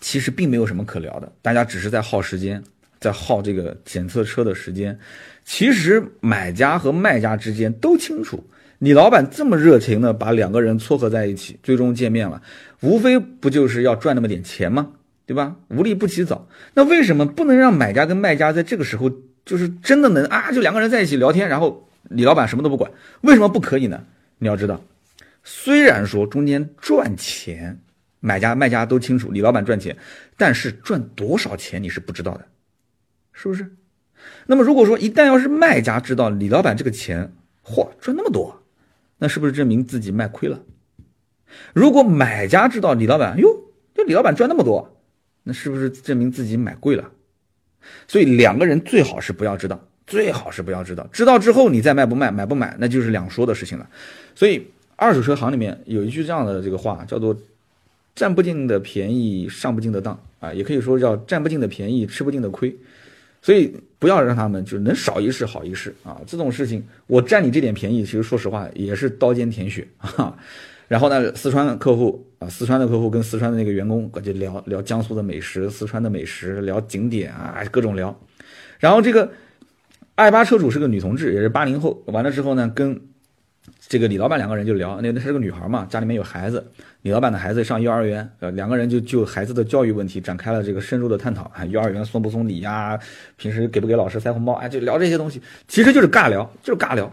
[0.00, 2.62] 其实并没有什么可聊的，大家只是在耗时间，
[3.00, 4.98] 在耗这个检测车的时间。
[5.44, 8.42] 其实买家和卖家之间都清楚，
[8.84, 12.42] 李老板这么热情的把两个人撮合在一起，最终见面了，
[12.80, 14.90] 无非不就是要赚那么点钱吗？
[15.24, 15.56] 对吧？
[15.68, 16.46] 无利不起早。
[16.74, 19.10] 那为什么不能让买家跟卖家在这个时候
[19.46, 20.52] 就是真的能啊？
[20.52, 22.90] 就两个人在一起聊天，然后李老板什么都不管，
[23.22, 24.04] 为什么不可以呢？
[24.36, 24.78] 你要知道，
[25.42, 27.80] 虽然说中间赚钱。
[28.20, 29.96] 买家卖家都清楚，李老板赚钱，
[30.36, 32.46] 但是赚多少钱你是不知道的，
[33.32, 33.70] 是不是？
[34.46, 38.62] 那么如果说一旦要是卖家知道李老板这个钱，嚯，赚那么多，
[39.18, 40.60] 那是不是证明自己卖亏了？
[41.72, 43.48] 如果买家知道李老板，哟，
[43.94, 44.96] 这李老板赚那么多，
[45.42, 47.10] 那是不是证明自己买贵了？
[48.08, 53.88] 所以两个人最好是不要知道，最好是不要知道，知道之后你再卖不卖，买不买那就是两说的事情了。
[54.34, 57.36] 所以二手车行里面有一句这样的这个话，叫做。
[58.16, 62.72] 占不尽的便宜，上不尽的当啊，也可以说叫占不尽的便宜，吃不尽的亏。
[63.44, 66.18] 所以不要让他们就是能少一事好一事啊。
[66.26, 70.34] 这种事情我占你这点便宜，其实说实话也是刀尖舔血啊。
[70.88, 78.18] 然后呢，四川客户啊，四川的客户跟四川的那个员工就聊聊江苏的美食、四川的美食，聊景点啊，各种聊。
[78.78, 79.30] 然后这个
[80.14, 82.02] 爱八车主是个女同志，也是八零后。
[82.06, 82.98] 完了之后呢，跟
[83.88, 86.64] 这个李老板两个人就聊，那那是个女孩嘛，家里面有孩子。
[87.02, 92.98] 李老板的孩子上幼儿园，呃，两个人就就孩子的教育问题展开了这个深入的探讨啊，幼儿园送不送礼呀？
[93.36, 94.54] 平时给不给老师塞红包？
[94.54, 97.10] 哎，就聊这些东西，其实就是尬聊，就是尬聊。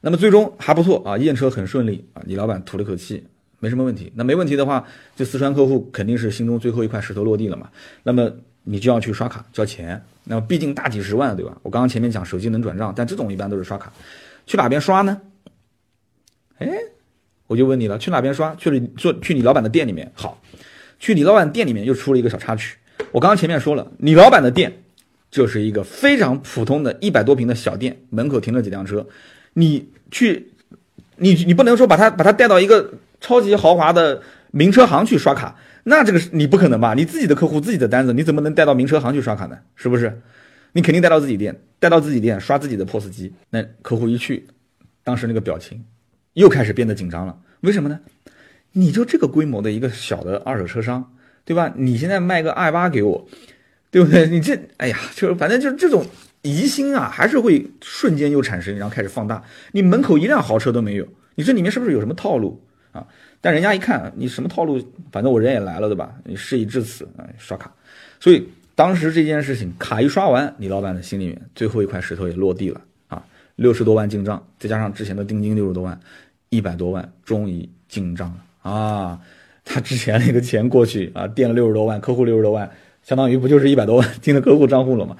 [0.00, 3.22] 那么最终还不错啊，验车很顺利啊，李老板吐了口气，
[3.60, 4.12] 没什么问题。
[4.14, 4.84] 那没问题的话，
[5.14, 7.68] 就四川客户肯定是心中最后一块石头落地了嘛。
[8.02, 8.30] 那么
[8.64, 11.56] 你就要去刷卡交钱，那么毕竟大几十万，对吧？
[11.62, 13.92] 我刚刚前面讲手机能转账，但这种一般都是刷卡，
[14.46, 15.20] 去哪边刷呢？
[16.58, 16.68] 哎。
[17.48, 18.52] 我就问你了，去哪边刷？
[18.56, 20.10] 去了做去你老板的店里面。
[20.16, 20.42] 好，
[20.98, 22.76] 去你老板店里面又出了一个小插曲。
[23.12, 24.82] 我刚刚前面说了，你老板的店
[25.30, 29.06] 就是一个非常普通的一百多平的小店，门口停了几辆车。
[29.52, 30.50] 你去，
[31.18, 36.94] 你你不能说把他把他带到一个超级豪华的名车行去刷卡，那这个是你不可能吧？
[36.94, 39.56] 你自己的客户自己的单子，你怎么能带到名车行去刷卡呢？
[39.76, 40.20] 是不是？
[40.72, 43.32] 你肯定带到自己店，带到自己店刷自己的 POS 机。
[43.50, 44.48] 那客户一去，
[45.04, 45.84] 当时那个表情。
[46.36, 47.98] 又开始变得紧张了，为什么呢？
[48.72, 51.12] 你就这个规模的一个小的二手车商，
[51.46, 51.72] 对吧？
[51.74, 53.26] 你现在卖个 i 八给我，
[53.90, 54.28] 对不对？
[54.28, 56.04] 你这，哎呀，就是反正就是这种
[56.42, 59.42] 疑心啊，还是会瞬间又产生，然后开始放大。
[59.72, 62.62] 你门口一辆豪车都没有，你这里面是不是有什么套路
[62.92, 63.06] 啊？
[63.40, 64.78] 但人家一看你什么套路，
[65.10, 66.14] 反正我人也来了，对吧？
[66.24, 67.72] 你事已至此啊，刷卡。
[68.20, 73.24] 所以当时这件事情卡一刷完，李老板的心里面最后一块石头也落地了啊，
[73.54, 75.98] 六十多万进账，再加上之前的定金六十多万。
[76.48, 79.20] 一百多万终于进账了啊！
[79.64, 82.70] 他之前那个钱过去啊，垫了六十多万，客户六十多万，
[83.02, 85.16] 相当于不就是一百多万进了客户账户了吗？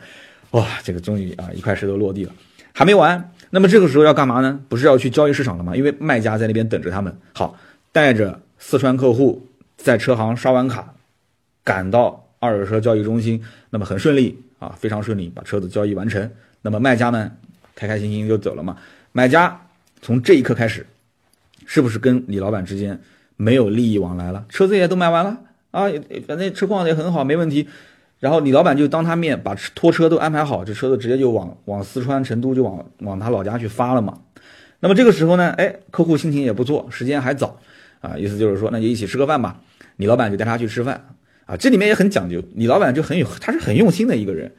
[0.52, 2.32] 哇，这个终于啊一块石头落地了，
[2.72, 3.32] 还没完。
[3.50, 4.60] 那么这个时候要干嘛呢？
[4.68, 5.74] 不是要去交易市场了吗？
[5.74, 7.16] 因为卖家在那边等着他们。
[7.34, 7.58] 好，
[7.90, 9.44] 带着四川客户
[9.76, 10.94] 在车行刷完卡，
[11.64, 16.30] 赶到二手车交易中心，那么很顺利啊，非常顺利，把车子交易完成。
[16.62, 17.32] 那么卖家呢，
[17.74, 18.76] 开开心心就走了嘛。
[19.10, 19.60] 买家
[20.00, 20.86] 从这一刻开始。
[21.66, 22.98] 是不是跟李老板之间
[23.36, 24.46] 没有利益往来了？
[24.48, 25.38] 车子也都买完了
[25.72, 25.84] 啊，
[26.26, 27.68] 反正车况也很好，没问题。
[28.18, 34.18] 然后李老板就当他面把拖车都安排好，这车子直接就往往四川成都就往往他老家去发了嘛。
[34.80, 37.60] 那么这个时候呢，哎，客户心情也不错，时间还早
[38.00, 39.60] 啊，意思就是说那就一起吃个饭吧。
[39.96, 41.08] 李老板就带他去吃饭
[41.44, 44.50] 啊，这里面也很讲究，李老板就很有，他是很用心的一个人。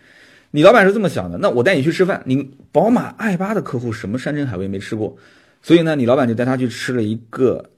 [0.52, 5.18] 李老板是这么想的，那我带你去吃饭，你宝马 i 八的客户什么山珍海味没吃过，
[5.68, 7.72] 所以呢，李老板就带他去吃了一个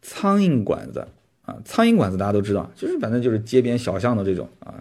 [0.00, 1.04] 苍蝇馆子
[1.44, 4.72] 啊，苍蝇馆子大家都知道，就是反正就是街边小巷的这种啊。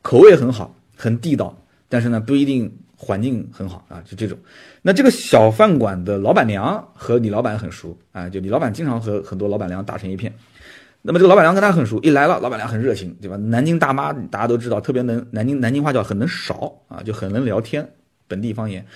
[0.00, 1.54] 口味很好，很地道，
[1.90, 4.38] 但是呢不一定环境很好啊，就这种。
[4.80, 10.32] 那这个小饭馆的老板娘和李老板很熟啊，就李老板经常和很多老板娘打成一片。
[11.02, 13.36] 那么这个老板娘跟他很熟，一来了，老板娘很热情，对吧？
[13.36, 17.86] 南京大妈大家都知道，特别能南京南京话叫很能少啊，就很能聊天，
[18.26, 18.86] 本地方言。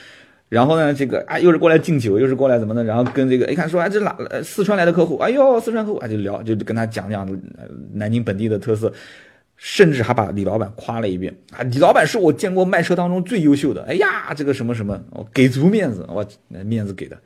[0.49, 2.84] 然后呢，这个啊又是过来敬酒，又是过来怎么的？
[2.84, 5.16] 然后跟这个一看说，哎这哪四川来的客户？
[5.18, 7.28] 哎呦四川客户啊就聊，就跟他讲讲
[7.92, 8.92] 南京本地的特色。
[9.61, 11.64] 甚至还把李老板夸了一遍啊！
[11.64, 13.82] 李老板是我见过卖车当中最优秀的。
[13.88, 16.24] 哎呀，这个什么什么，我给足面子，我
[16.64, 17.18] 面子给的。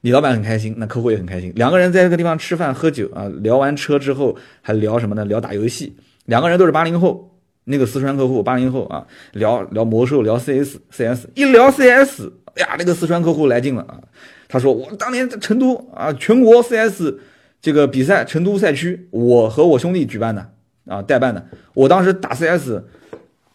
[0.00, 1.52] 李老板很开心，那客户也很开心。
[1.54, 5.24] 两个人在这个地方吃饭喝酒啊，聊完车之后还聊什么呢？
[5.26, 5.94] 聊打游戏。
[6.24, 7.35] 两个人都是八零后，
[7.68, 14.00] 那个四川客户八零后啊，聊聊魔兽，聊 CS，CS 一聊 CS，哎呀，那个四川客户来劲了啊！
[14.48, 17.14] 他说我当年在成都啊，全国 CS
[17.60, 20.52] 这个比赛，成都赛区，我和我兄弟举办的。
[20.86, 21.44] 啊，代办的，
[21.74, 22.80] 我当时打 CS，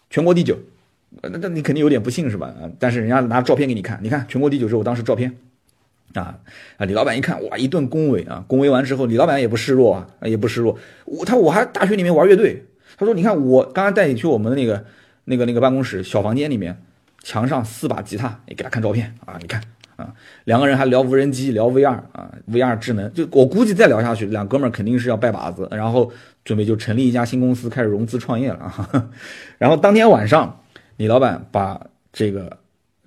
[0.09, 0.57] 全国第九，
[1.22, 2.53] 那那你肯定有点不信是吧？
[2.78, 5.34] 但是人家拿照片给你看，你看全国第九是我当时照片，
[6.14, 6.38] 啊
[6.76, 12.66] 啊，李老板一看哇，一顿恭维啊，恭维完之后，李老板也不示弱啊，也不示弱，我他我还大学里面玩乐队，
[12.97, 14.85] 他说你看我刚刚带你去我们的那个
[15.25, 16.81] 那个那个办公室小房间里面，
[17.23, 19.61] 墙上四把吉他，你给他看照片啊，你看。
[19.97, 20.11] 啊，
[20.45, 26.11] 两个人还聊无人机，聊 VR 啊，VR 智能，就我估计再聊下去，两哥们儿肯定是要拜把子，然后
[26.43, 29.11] 准备就成立一家新公司，开始融资创业了啊。
[29.59, 30.59] 然后当天晚上，
[30.97, 31.79] 李老板把
[32.11, 32.57] 这个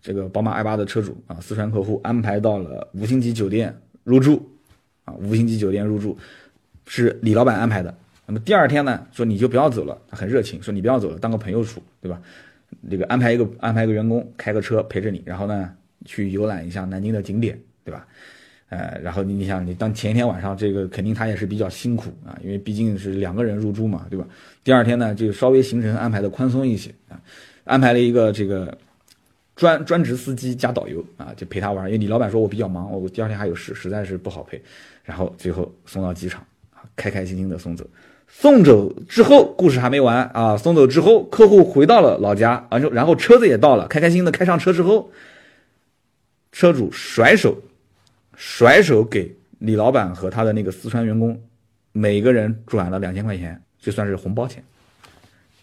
[0.01, 4.49] 这个宝马 i8 的车主啊，四川客户安排到了五星级酒店入住
[5.05, 6.17] 啊，五星级酒店入住
[6.87, 7.93] 是李老板安排的。
[8.27, 12.21] 那么第二天呢，说你就不要走了，他很热情，说你不要走了，当个朋友处，对吧？
[12.91, 15.71] 这个安排一个安排一个员工开个车陪着你，然后呢？
[16.07, 18.07] 去游览一下南京的景点，对吧？
[18.69, 24.29] 呃，然后你你想，你当前一天晚上这个肯定他也是比较辛苦啊，因为毕竟是两个人入住嘛，对吧？
[24.63, 27.19] 第二天呢，就稍微行程安排的宽松一些啊，
[27.65, 28.77] 安排了一个这个
[29.57, 31.87] 专专职司机加导游啊，就陪他玩。
[31.87, 34.61] 因为李老板说我比较忙，我第二天还有事，实在是不好陪。
[35.05, 36.47] 然后最后送到机场，
[36.97, 37.89] 开开心心的送走。
[38.37, 40.57] 送走之后，故事还没完啊！
[40.57, 45.11] 送走之后，客户回到了老家，然后然后车子也到了，开开心心的开上车之后。
[46.53, 47.59] 车主甩手，
[48.37, 51.43] 甩手给李老板和他的那个四川员工，
[51.91, 54.63] 每个人转了两千块钱，就算是红包钱。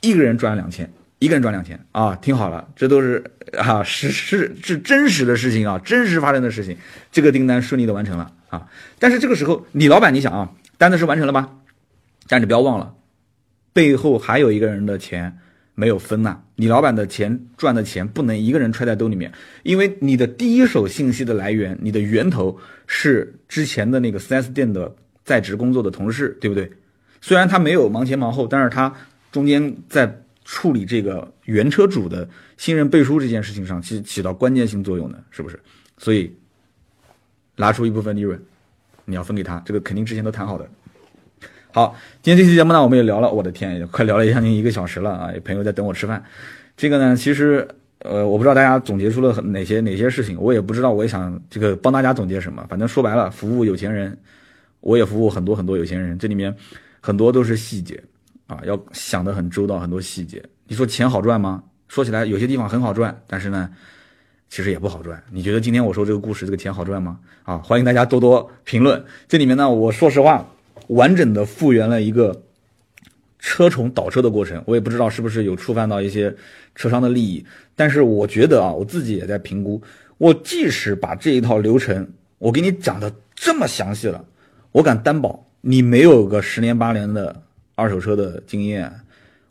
[0.02, 2.14] 一个人赚两千，一个人赚两千啊！
[2.16, 3.24] 听好了，这都是
[3.58, 6.76] 啊，实是是真实的事情啊，真实发生的事情。
[7.10, 8.68] 这个订单顺利的完成了啊！
[9.00, 11.56] 但是这个时候，李老板，你想啊，单子是完成了吧？
[12.32, 12.96] 但你不要忘了，
[13.74, 15.38] 背后还有一个人的钱。
[15.74, 19.32] 没有分呐，你老板的钱赚的钱不能一个人揣在兜里面，
[19.64, 22.56] 因为你的第一手信息的来源，你的源头
[22.86, 26.70] 是之前的那个 4S 店的在职工作的同事，对不对？
[27.22, 28.94] 虽然他没有忙前忙后，但是他
[29.32, 35.60] 中间在处理这个原车主的信任背书这件事情上，其实起到关键性作用的，是不是？
[35.98, 36.32] 所以
[37.56, 38.40] 拿出一部分利润，
[39.06, 40.70] 你要分给他，这个肯定之前都谈好的。
[41.74, 45.32] 好，今天这期节目呢，我们也聊了，我的天，也快聊了将近一个小时了啊！
[45.34, 46.22] 有朋友在等我吃饭。
[46.76, 47.66] 这个呢，其实
[48.00, 52.66] 呃，我不知道大家总结出了哪些哪些事情，我也不知道，我也想这个帮大家总结什么。
[52.68, 54.18] 反正说白了，服务有钱人，
[54.82, 56.54] 我也服务很多很多有钱人，这里面
[57.00, 58.04] 很多都是细节
[58.48, 60.44] 啊，要想得很周到，很多细节。
[60.68, 61.64] 你说钱好赚吗？
[61.88, 63.70] 说起来有些地方很好赚，但是呢，
[64.50, 65.24] 其实也不好赚。
[65.32, 67.18] 你觉得今天我说这个故事，这个钱好赚吗？
[67.44, 69.02] 啊，欢迎大家多多评论。
[69.30, 70.46] 这里面呢，我说实话。
[70.92, 72.44] 完整的复原了一个
[73.40, 76.34] 车虫倒车的过程，我也不知道是不是有触犯到一些
[76.76, 79.82] 车商的利益，但是我觉得啊，我自己也在评估，
[80.18, 84.24] 我即使把这一套流程我给你讲的这么详细了，
[84.72, 87.42] 我敢担保你没有个十年八年的
[87.76, 88.92] 二手车的经验，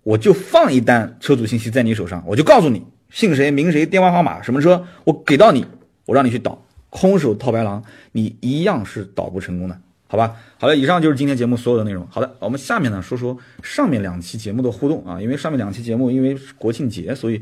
[0.02, 5.64] 我就放一单车主信息在你手上，我就告诉你姓谁名谁电话号码什么车，我给到你，
[6.04, 7.82] 我让你去倒，空手套白狼，
[8.12, 9.80] 你一样是倒不成功的。
[10.10, 12.04] 好吧，好了，以上就是今天节目所有的内容。
[12.10, 17.40] 好的，我们下面呢说说上面两期节目的互动啊，因为上面两期节目因为国庆节，所以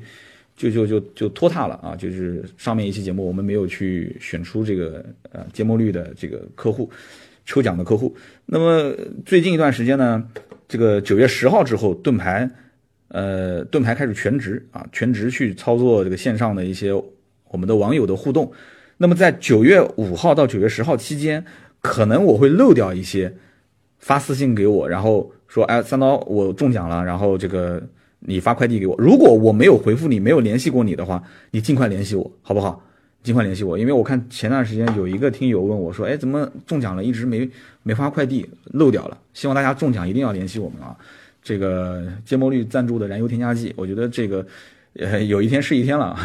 [0.54, 5.02] 就就就就拖沓了啊，就是上面一期节目我们没有去选出这个
[5.32, 6.90] 呃节目率的这个客户
[7.46, 8.14] 抽奖的客户。
[8.44, 8.94] 那么
[9.24, 10.22] 最近一段时间呢，
[10.68, 12.46] 这个九月十号之后盾牌
[13.08, 18.52] 呃，盾牌开始全职啊，全职去操作这个线上的一些我们的网友的互动。
[18.98, 21.42] 那么在九月五号到九月十号期间，
[21.80, 23.34] 可能我会漏掉一些
[23.98, 27.82] 发私信给我，然后说，哎，三刀我中奖了，然后这个
[28.20, 28.94] 你发快递给我。
[28.98, 32.84] 如果我没有回复你，没有联系过你的话，你尽快联系我，好不好？
[33.22, 37.50] 尽快联系我，因为我看前段时间有一个听友问我说：“哎，怎么中奖了，一直没
[37.82, 40.96] 没发快递，漏掉了。”希望大家中奖一定要联系我们啊！
[41.42, 44.46] 这个芥末绿赞助的燃油添加剂，我觉得这个
[44.94, 46.16] 呃有一天是一天了，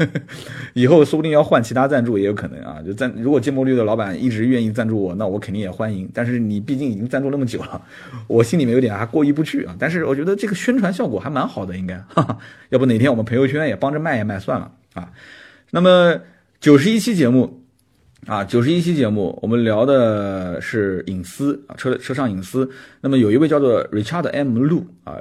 [0.74, 2.82] 以后说不定要换其他赞助也有可能啊。
[2.84, 6.08] 就赞如果芥末绿的老板一直愿意赞助我，那我肯定也欢迎。
[6.12, 7.80] 但是你毕竟已经赞助那么久了，
[8.26, 9.76] 我心里面有点还过意不去啊。
[9.78, 12.38] 但是我觉得这个宣传效果还蛮好的，应该，哈哈，
[12.70, 15.10] 要不哪天我们朋友圈也帮着卖一卖算了啊。
[15.70, 16.20] 那么
[16.60, 17.62] 九十一期节目
[18.26, 22.68] 啊，九十一期节目，我们聊的是隐私啊，车车上隐私。
[23.00, 24.58] 那么有一位叫做 Richard M.
[24.58, 25.18] 路啊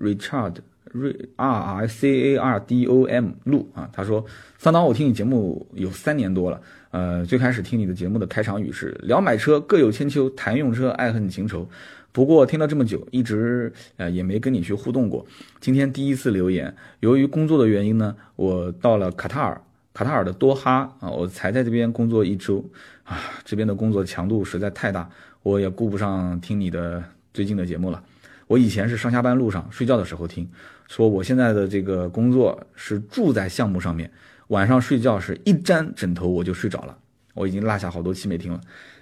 [0.00, 0.56] ，Richard
[0.94, 4.24] 瑞 R I C A R D O M 路啊，他说：
[4.58, 6.60] 三刀，我听你节目有三年多了，
[6.92, 11.68] 呃，最开始听你的节目的开场语是聊买车各有千秋，谈用车爱恨情仇。
[12.12, 15.26] 不过听了这么久，一直呃也没跟你去互动过。
[15.58, 19.60] 今天第一次留言，由于工作的原因呢，我到了卡塔尔。
[19.92, 22.64] 卡塔尔的多哈啊，我才在这边工作一周
[23.04, 25.08] 啊，这边的工作强度实在太大，
[25.44, 28.02] 我也顾不上听你的最近的节目了。
[28.48, 30.50] 我以前是上下班路上睡觉的时候听，
[30.88, 34.10] 说我现在的这个工作是住在项目上面，
[34.48, 36.96] 晚上睡觉是一沾枕头我就睡着了。
[37.34, 38.60] 我已经落下好多期没听了，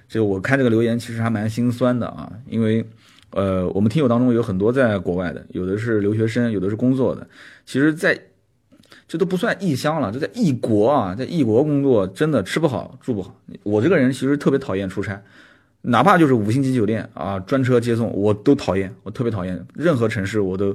[0.08, 2.84] 就我看这个留言其实还蛮心酸的啊，因为
[3.30, 7.26] 呃，我们听友当中有很多在国外的，有的是留学生，有的是工作的，
[7.66, 8.18] 其实，在。
[9.08, 13.38] 这都不算异乡了，这在异国啊，在异国工作真的吃不好住不好。
[13.62, 15.20] 我这个人其实特别讨厌出差，
[15.82, 20.74] 哪怕就是五星级酒店啊，专车接送我都讨厌，我特别讨厌任何城市我都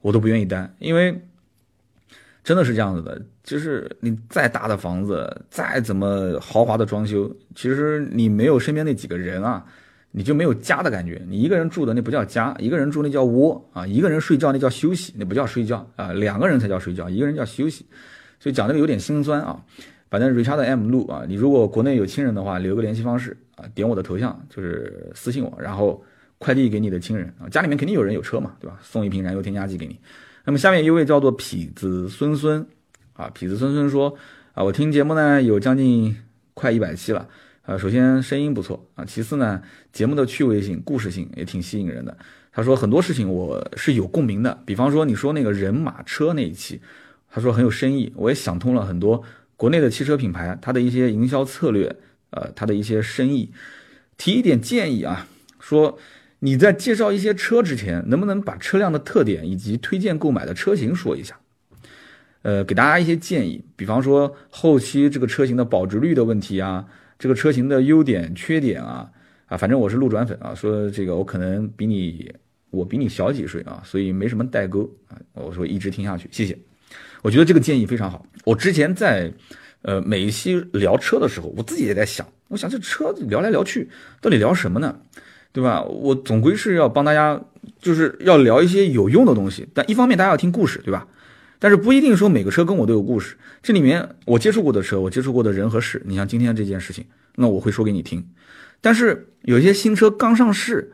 [0.00, 1.20] 我都不愿意待，因为
[2.42, 9.64] 真的是这样子的，就是你再大的房子，再怎么豪华的装修，其实你没有身边那几个人啊。
[10.12, 17.86] 你就没有家的感觉，你一个人住的那不叫家，一个人住那叫窝啊，一个人睡觉那叫休息，那不叫睡觉啊，两个人才叫睡觉，一个人叫休息，
[18.40, 19.64] 所以讲这个有点心酸啊。
[20.10, 26.04] 反正 Richard M 路啊，你如果国内有亲人的话，留个联系方式啊，点我的头像就是私信我，然后
[26.40, 28.78] 快递给你的亲人啊，家里面肯定有人有车嘛，对吧？
[28.82, 29.98] 送一瓶燃油添加剂给你。
[30.46, 32.66] 那么下面一位叫做痞子孙孙
[33.12, 34.16] 啊，痞子孙孙说
[34.54, 36.16] 啊，我听节目呢有将近
[36.54, 37.28] 快一百期了。
[37.66, 39.62] 呃，首先声音不错啊，其次呢，
[39.92, 42.16] 节目的趣味性、故事性也挺吸引人的。
[42.50, 46.80] 他说很多事情我是有共鸣的，比方说你说那个人马车那一期，
[47.30, 49.22] 他说很有深意，我也想通了很多
[49.56, 51.94] 国内的汽车品牌它的一些营销策略，
[52.30, 53.52] 呃，它的一些深意，
[54.16, 55.28] 提一点建议啊，
[55.60, 55.98] 说
[56.40, 61.38] 你在介绍一些车之前，能不能把车辆的特点以及推荐购买的车型说一下？
[62.42, 66.86] 呃，给大家一些建议，比方说后期这个车型的保值率的问题啊。
[67.18, 69.10] 这个车型的优点、缺点啊，
[69.44, 72.34] 啊，反正我是路转粉啊，说这个我可能比你，
[72.70, 75.20] 我比你小几岁啊，所以没什么代沟啊。
[75.34, 76.58] 我说一直听下去，谢谢。
[77.20, 78.24] 我觉得这个建议非常好。
[78.46, 79.30] 我之前在，
[79.82, 83.90] 呃，每一期聊车的时候，我自己也在想，我想这车聊来聊去，
[84.22, 85.02] 到底聊什么呢？
[85.52, 85.82] 对吧？
[85.82, 87.40] 我总归是要帮大家，
[87.80, 89.66] 就是要聊一些有用的东西。
[89.74, 91.06] 但一方面大家要听故事，对吧？
[91.58, 93.36] 但是不一定说每个车跟我都有故事。
[93.62, 98.26] 这里面我接触过的车，我接触过的人和事，你像今天这件事情，那我会说给你听。
[98.80, 100.92] 但是有些新车刚上市，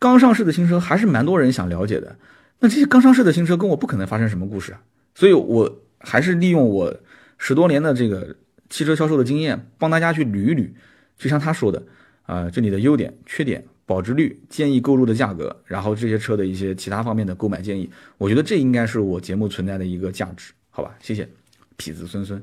[0.00, 2.16] 刚上市的新车还是蛮多人想了解的。
[2.58, 4.80] 那这些刚上市的新车跟我不可能发生什么故事啊，
[5.14, 6.96] 所以我还是利用我
[7.38, 8.34] 十多年的这个
[8.70, 10.70] 汽车销售的经验，帮大家去捋一捋。
[11.16, 11.82] 就像他说的，
[12.22, 13.64] 啊，这里的优点、缺点。
[13.84, 20.94] 保值率、建议购入的价格，然后这些车的一些其他方面的购买建议，我觉得这应该是我节目存在的一个价值，好吧？
[21.00, 21.28] 谢谢，
[21.76, 22.42] 痞子孙孙。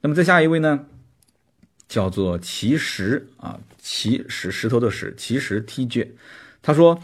[0.00, 0.86] 那么再下一位呢，
[1.88, 6.08] 叫做奇石啊，奇石石头的石，奇石 TJ，
[6.62, 6.98] 他说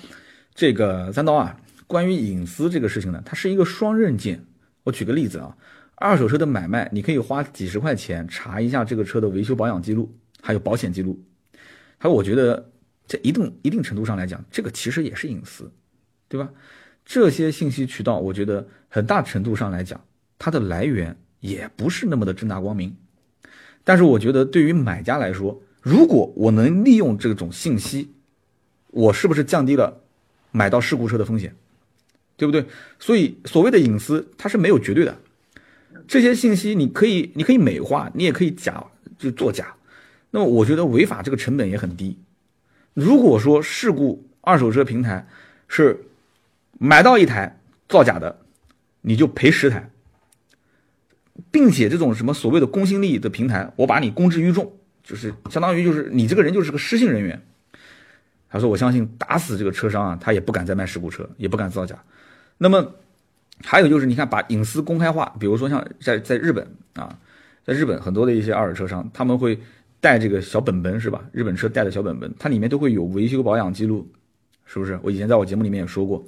[0.55, 4.43] 这个三刀啊，关于隐私这个事情呢，它是一个双刃剑。
[4.85, 5.57] 我举个例子啊，
[5.97, 10.11] 二手车的买卖，你可以花几十块钱查一下这个车的维修保养记录，
[10.41, 11.22] 还有保险记录，
[11.99, 12.70] 还有我觉得。
[13.07, 15.70] 在一定一定程度上来讲，这个其实也是隐私，
[16.28, 16.48] 对吧？
[17.05, 20.02] 这些信息渠道，我觉得很大程度上来讲，
[20.38, 22.96] 它的来源也不是那么的正大光明。
[23.84, 28.14] 但是，我觉得对于买家来说，如果我能利用这种信息，
[28.88, 30.00] 我是不是降低了
[30.50, 31.55] 买到事故车的风险？
[32.38, 32.64] 对不对？
[32.98, 35.18] 所以，所谓的隐私，它是没有绝对的。
[36.09, 38.82] 这些信息你可以，你可以美化，你也可以假，
[39.18, 39.74] 就作假。
[40.30, 42.16] 那么，我觉得违法这个成本也很低。
[42.95, 45.26] 如果说事故二手车平台
[45.68, 46.07] 是
[46.78, 48.38] 买到一台造假的，
[49.03, 49.90] 你就赔十台，
[51.51, 54.72] 并且这种什么所谓的公信力的平台，我把你公之于众，
[55.03, 57.42] 就是相当于就是你这个人就是个失信人员。
[58.49, 61.99] 他说：“我相信打死这个车商啊，他也不敢再卖事故车，也不敢造假。
[62.57, 62.95] 那么
[63.64, 67.18] 还有就是，你看把隐私公开化，比如说像在在日本啊，
[67.64, 69.59] 在日本很多的一些二手车商，他们会
[70.05, 71.24] 带这个小本本是吧？
[71.32, 74.07] 日本车带的小本本，它里面都会有维修保养记录，
[74.66, 75.00] 是不是？
[75.02, 76.22] 我以前在我节目里面也说过。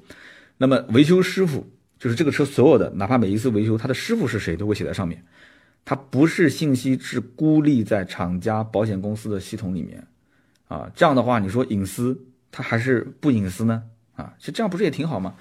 [0.56, 1.62] 那么维修师傅
[1.98, 5.22] 就是这个车所有的，哪怕每一次维修，他的师傅是谁都会写在上面，
[5.84, 10.02] 它不是信息是孤立在厂家保险公司的系统里面。”
[10.68, 12.18] 啊，这样的话，你说隐私
[12.50, 13.82] 它还是不隐私呢？
[14.16, 15.34] 啊，其实这样不是也挺好吗？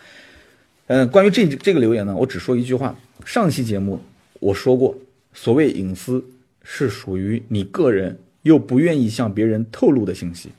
[0.87, 2.93] 嗯，关于这这个留言呢，我只说一句话：
[3.25, 4.01] 上期节目
[4.41, 4.93] 我说过，
[5.33, 6.21] 所谓隐私
[6.61, 10.49] 是属于你个人又不愿意向别人透露的信息，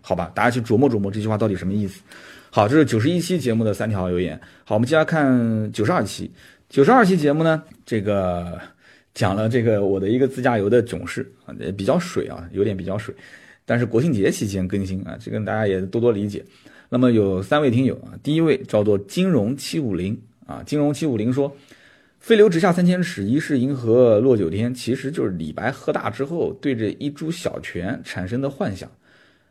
[0.00, 0.32] 好吧？
[0.34, 2.02] 大家去琢磨琢磨这句话到底什么意思。
[2.50, 4.38] 好，这是九十一期节目的三条留言。
[4.64, 6.28] 好，我们接下来看九十二期。
[6.68, 8.58] 九十二期节目呢，这个
[9.14, 13.14] 讲了这个我的一个自驾游的囧事啊，也比较水啊，有点比较水。
[13.64, 16.44] 但是国庆节期间更新啊，这个大家也多多理解。
[16.88, 21.56] 那么有三位听友啊，第一位叫做金融七五零啊，金融七五零说，
[22.20, 28.88] 飞流直下三千尺，疑是银河落九天，其实就是李白喝大之后对着一株小泉产生的幻想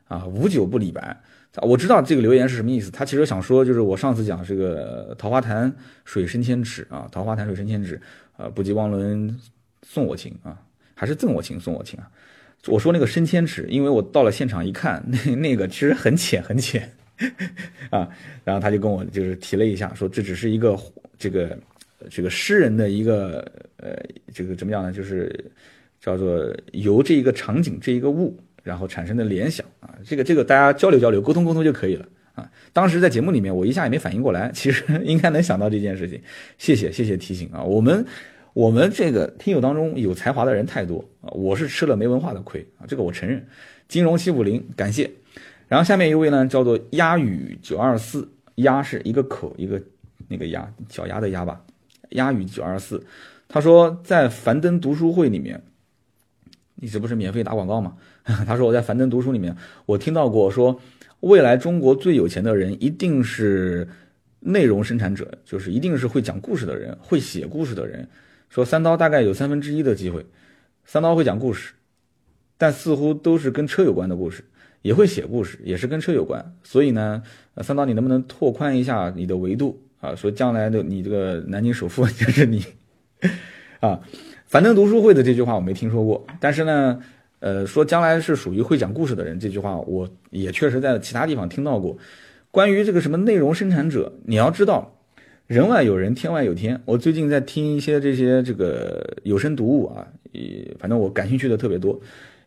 [0.08, 0.26] 啊。
[0.28, 1.20] 无酒不李白，
[1.64, 2.92] 我知道这个留言是什么意思。
[2.92, 5.74] 他其实想说，就是我上次讲这个桃花潭
[6.06, 8.00] 水深千尺啊，桃花潭水深千尺，
[8.38, 9.36] 呃，不及汪伦
[9.82, 10.62] 送我情啊，
[10.94, 12.08] 还是赠我情送我情啊。
[12.68, 16.94] 我说那个深千尺，因为我到了现场一看，那那个其实很浅很浅，
[17.90, 18.08] 啊，
[18.44, 20.78] 然后他就跟我就是提了一下，说这只是一个
[21.18, 21.58] 这个
[22.10, 23.40] 这个诗人的一个
[23.78, 23.98] 呃
[24.34, 24.92] 这个怎么讲呢？
[24.92, 25.52] 就是
[26.00, 32.50] 叫做由这一个场景这一个物，然后产生的联想啊，这个这个大家交流交流沟通沟通就可以了啊。
[32.72, 36.22] 当时在节目里面我一下也没反应过来， 其实应该能想到这件事情，
[36.58, 38.06] 谢谢谢谢提醒啊，我们。
[38.54, 43.46] 我们这个听友当中有才华的人太多啊，我是吃了没文化的亏啊，这个我承认。
[43.88, 45.10] 金融七五零，感谢。
[45.68, 49.82] 然后下面一位呢，叫做鸭语九二四，鸭是一个口一个
[50.28, 51.62] 那个鸭，小鸭的鸭吧。
[52.10, 53.06] 鸭语九二四，
[53.48, 55.62] 他说在樊登读书会里面，
[56.76, 57.96] 你这不是免费打广告吗？
[58.24, 59.56] 他说我在樊登读书里面，
[59.86, 60.80] 我听到过说，
[61.22, 63.88] 未来中国最有钱的人一定是
[64.40, 68.08] 内容生产者，就是一定是会讲故事的人，会写故事的人。
[68.50, 70.26] 说三刀大概有三分之一的机会，
[70.86, 71.74] 三刀会讲故事，
[72.58, 74.44] 但似乎都是跟车有关的故事，
[74.82, 76.56] 也会写故事，也是跟车有关。
[76.64, 77.22] 所以呢，
[77.58, 80.16] 三刀你能不能拓宽一下你的维度啊？
[80.16, 82.66] 说将来的你这个南京首富 就是你
[83.80, 84.00] 啊。
[84.46, 87.00] 樊登读书会的这句话我没听说过，但是呢，
[87.40, 91.96] 呃，说将来是属于会讲故事的人这句话，我也确实在其他地方听到过。
[92.50, 94.96] 关于这个什么内容生产者，你要知道。
[95.46, 96.80] 人外有人，天外有天。
[96.86, 102.00] 我最近在听一些这些这个有声读物啊，也反正我感兴趣的特别多。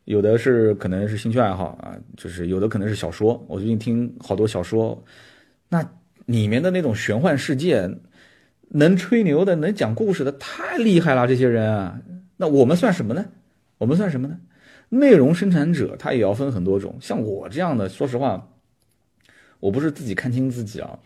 [0.04, 3.44] 有的是可能是兴趣爱好啊，就是有的可能是小说。
[3.48, 5.00] 我最近听好多小说，
[5.68, 5.88] 那
[6.32, 7.88] 里面的那种玄幻世界，
[8.70, 11.26] 能吹牛的、能讲故事的太厉害了。
[11.26, 12.00] 这些人啊，
[12.38, 13.24] 那我们算什么呢？
[13.76, 14.38] 我们算什么呢？
[14.88, 16.96] 内容生产者他也要分很多种。
[17.00, 18.48] 像我这样的，说实话，
[19.60, 20.98] 我不是自己看清自己啊。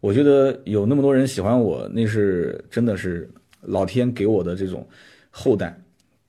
[0.00, 3.30] 我觉得有那么多人喜欢我，那是真的是
[3.62, 4.86] 老天给我的这种
[5.30, 5.74] 后代，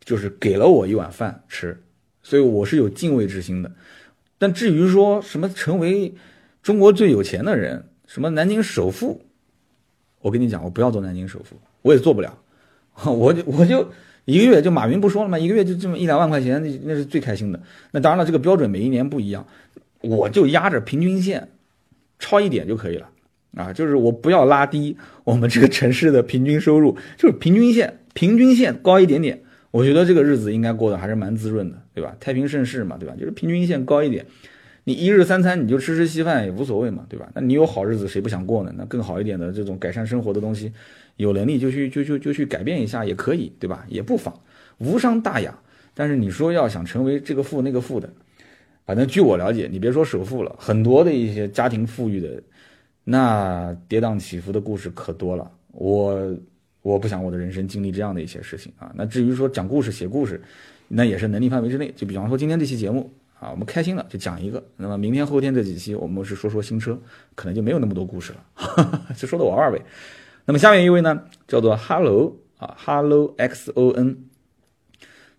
[0.05, 1.77] 就是给了我一碗饭吃，
[2.23, 3.69] 所以我是有敬畏之心的。
[4.37, 6.13] 但至于说什么成为
[6.61, 7.83] 中国最有钱的人，
[8.15, 9.21] 什么南京首富，
[10.21, 12.37] 我跟你讲，我不要做南京首富，我也做不了。
[13.03, 13.85] 我就我就
[14.23, 15.37] 一个月就马云不说了吗？
[15.37, 17.61] 一个月就这么一两万块钱，那那是最开心的。
[17.91, 19.45] 那当然了，这个标准每一年不一样，
[19.99, 21.49] 我就压着平均线，
[22.17, 23.09] 超一点就可以了。
[23.57, 24.95] 啊，就是我不要拉低
[25.25, 29.41] 我们这个城市的平均收入，就是平均线，平均线高一点点，
[29.71, 32.15] 我觉得这个日子应该过得还是蛮滋润的，对吧？
[32.21, 33.13] 太平盛世嘛，对吧？
[33.19, 34.25] 就是平均线高一点，
[34.85, 37.29] 你一日三餐你就吃吃稀饭也无所谓嘛，对吧？
[37.35, 38.73] 那你有好日子谁不想过呢？
[38.77, 40.71] 那更好一点的这种改善生活的东西，
[41.17, 43.85] 有能力就去就就就去改变一下也可以，对吧？
[43.89, 44.33] 也不妨，
[44.77, 45.59] 无伤大雅。
[45.93, 48.09] 但是你说要想成为这个富那个富的，
[48.85, 52.41] 反正据我了解，你别说首富了，很多的一些家庭富裕的。
[53.07, 56.35] 那跌宕起伏的故事可多了，我
[56.81, 58.91] 我不想我的人生经历这样的一些事情啊。
[58.95, 60.41] 那至于说讲故事、写故事，
[60.87, 61.93] 那也是能力范围之内。
[61.95, 64.63] 就比方说今天这期节目啊，我们开心了就讲一个。
[64.77, 66.99] 那么明天、后天这几期我们是说说新车，
[67.35, 69.81] 可能就没有那么多故事了，哈 哈就说的我二位。
[70.45, 74.17] 那么下面一位呢，叫做 Hello 啊，Hello X O N，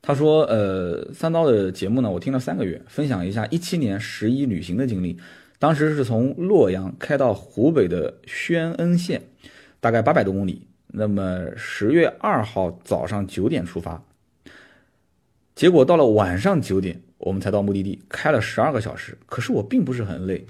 [0.03, 5.18] 他说呃，三刀的节目呢，我听了三个月，分享一下一七年十一旅行的经历。
[5.59, 9.22] 当时是从洛阳开到湖北的宣恩县，
[9.80, 10.66] 大概八百多公里。
[10.88, 14.03] 那么十月二号早上九点出发，
[15.55, 19.16] 结果到了晚上九点，我们才到目的地，开了十二个小时。
[19.26, 20.46] 可是我并不是很累，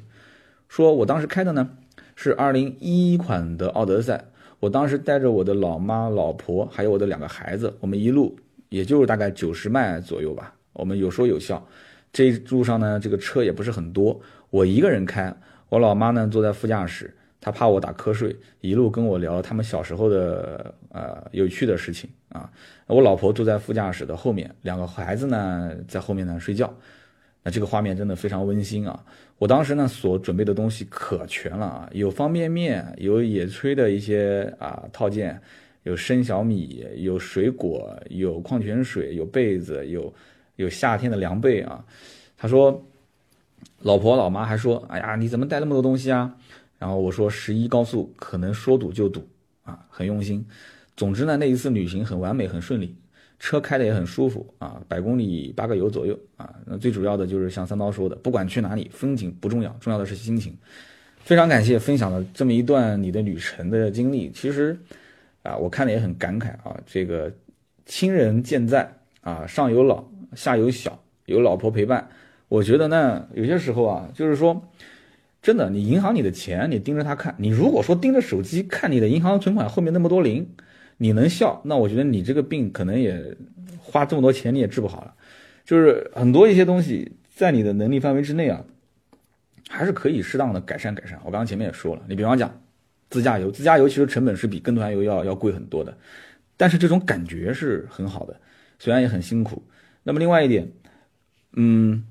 [0.68, 1.70] 说我当时开的呢
[2.14, 4.24] 是二零一一款的奥德赛，
[4.60, 8.36] 我当时带着我的老妈、老婆还有我的两个孩子，我们一路
[8.68, 11.66] 也就是大概九十迈左右吧，我们有说有笑。
[12.12, 15.34] 这路上呢，这个车也不是很多，我一个人开，
[15.68, 17.15] 我老妈呢坐在副驾驶。
[17.46, 22.50] 他怕我打瞌睡，一路跟我聊他们小时候的呃有趣的事情啊。
[22.88, 26.74] 我老婆坐在副驾驶的后面，两个孩子呢在后面呢睡觉。
[27.44, 29.00] 那这个画面真的非常温馨啊！
[29.38, 35.40] 我当时呢所准备的东西可全了啊，有方便面，有野炊的一些啊套件，
[35.84, 40.12] 有生小米，有水果，有矿泉水，有被子，有
[40.56, 41.84] 有夏天的凉被啊。
[42.36, 42.84] 他说，
[43.82, 46.34] 老婆老妈还说，哎呀，你怎么带那么多东西啊？
[46.78, 49.26] 然后我说十一高速可能说堵就堵
[49.64, 50.46] 啊，很用心。
[50.96, 52.94] 总之呢，那一次旅行很完美，很顺利，
[53.38, 56.54] 车开的也很舒服啊，百公里八个油左右啊。
[56.64, 60.56] 那最主要的就是像三刀说的，不管去哪里，风景不重要，重要的是心情。
[61.18, 64.30] 非常感谢分享了这么一段你的旅程的经历。
[64.30, 64.78] 其实
[65.42, 67.32] 啊，我看了也很感慨啊，这个
[67.84, 68.90] 亲人健在
[69.22, 70.04] 啊，上有老
[70.34, 72.08] 下有小，有老婆陪伴。
[72.48, 74.62] 我觉得呢，有些时候啊，就是说。
[75.46, 77.32] 真的，你银行里的钱，你盯着它看。
[77.38, 80.44] 你如果说盯着手机看你的银行存款后面那么多零，
[80.96, 83.36] 你能笑，那我觉得你这个病可能也
[83.78, 85.14] 花这么多钱你也治不好了。
[85.64, 88.64] 就是很多一些东西在你的能力范围之内啊，
[89.68, 91.16] 还是可以适当的改善改善。
[91.24, 92.60] 我刚刚前面也说了，你比方讲
[93.08, 95.96] 自驾游，自驾游其实成本是比跟团游要要贵很多的，
[96.56, 98.40] 但是这种感觉是很好的，
[98.80, 99.62] 虽然也很辛苦。
[100.02, 100.68] 那么另外一点，
[101.52, 102.04] 嗯，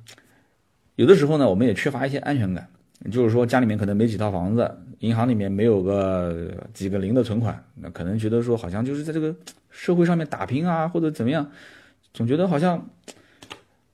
[0.95, 2.69] 有的时候呢，我们也缺乏一些安全感。
[3.11, 9.35] 就是说，家里面可能没几套房子，银行里面没有个几个零的存款，那可能觉得说，好像就是在这个
[9.69, 11.51] 社会上面打拼啊，或者怎么样，
[12.13, 12.89] 总觉得好像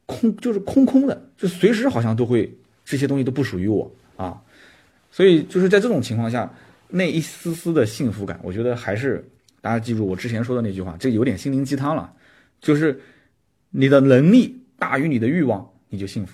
[0.06, 4.42] 空就是空空的，就随时好像都会这些东西都不属于我啊。
[5.12, 6.54] 所以就是在这种情况下，
[6.88, 9.28] 那一丝丝的幸福感，我觉得还是
[9.60, 12.14] 大家记住我之前说的那句话，这有点心灵鸡汤了，
[12.62, 13.02] 就是
[13.72, 16.34] 你的能力大于你的欲望，你就幸福；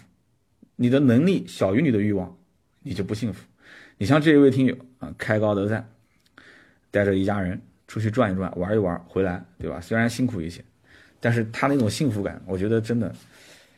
[0.75, 2.36] 你的能力小于你的欲望。
[2.87, 3.45] 你就不幸福。
[3.97, 5.87] 你像这一位听友啊，开高德赞，
[6.91, 9.81] 带着一家人出去转一转、玩一玩回来，对吧？
[9.81, 10.63] 虽然辛苦一些，
[11.19, 13.13] 但是他那种幸福感，我觉得真的，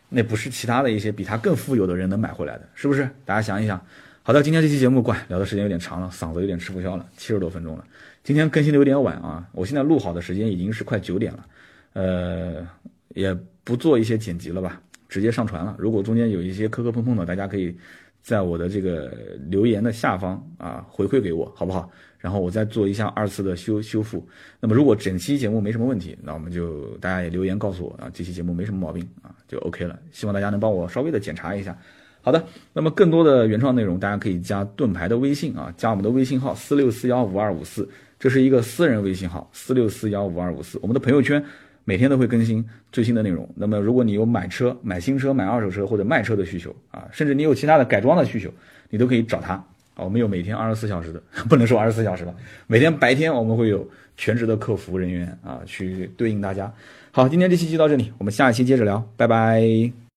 [0.09, 3.09] 那不是其他的一些比他更富有的人能买回来的，是不是？
[3.25, 3.79] 大家想一想。
[4.21, 7.85] 好的，今天这期节目，怪聊的时间有点长了，嗓子有点吃不消了，七十多分钟了。
[8.23, 11.45] 今天更新的有点晚啊，我现在录好的时间已经是快九点了，
[11.93, 12.67] 呃，
[13.15, 15.75] 也不做一些剪辑了吧，直接上传了。
[15.79, 17.75] 如果中间有一些磕磕碰碰的，大家可以。
[18.21, 19.11] 在我的这个
[19.49, 21.89] 留言的下方啊，回馈给我好不好？
[22.17, 24.27] 然后我再做一下二次的修修复。
[24.59, 29.97] 那么如果整期节目没什么问题，那我们就大家也留言告诉我啊，这期节目没什么毛病啊，就 OK 了。
[30.11, 31.77] 希望大家能帮我稍微的检查一下。
[32.21, 37.89] 好的，那么更多的原创内容，大家可以加盾牌的微信啊，加我们的微信号四六四幺五二五四，
[38.19, 41.43] 这是一个私人微信号四六四幺五二五四，我们的朋友圈。
[41.89, 43.49] 每天都会更新最新的内容。
[43.55, 48.47] 那么，如果你有买车、买新车、买二手车或者卖车的需求啊，甚至你有其他的改装的需求，
[48.91, 49.53] 你都可以找他
[49.95, 50.03] 啊。
[50.03, 51.19] 我们有每天二十四小时的，
[51.49, 52.35] 不能说二十四小时了，
[52.67, 56.71] 每天白天我们会有全职的客服人员啊，去对应大家。
[57.11, 59.99] 好，今天这期就到这里，我们下一期接着聊，拜拜。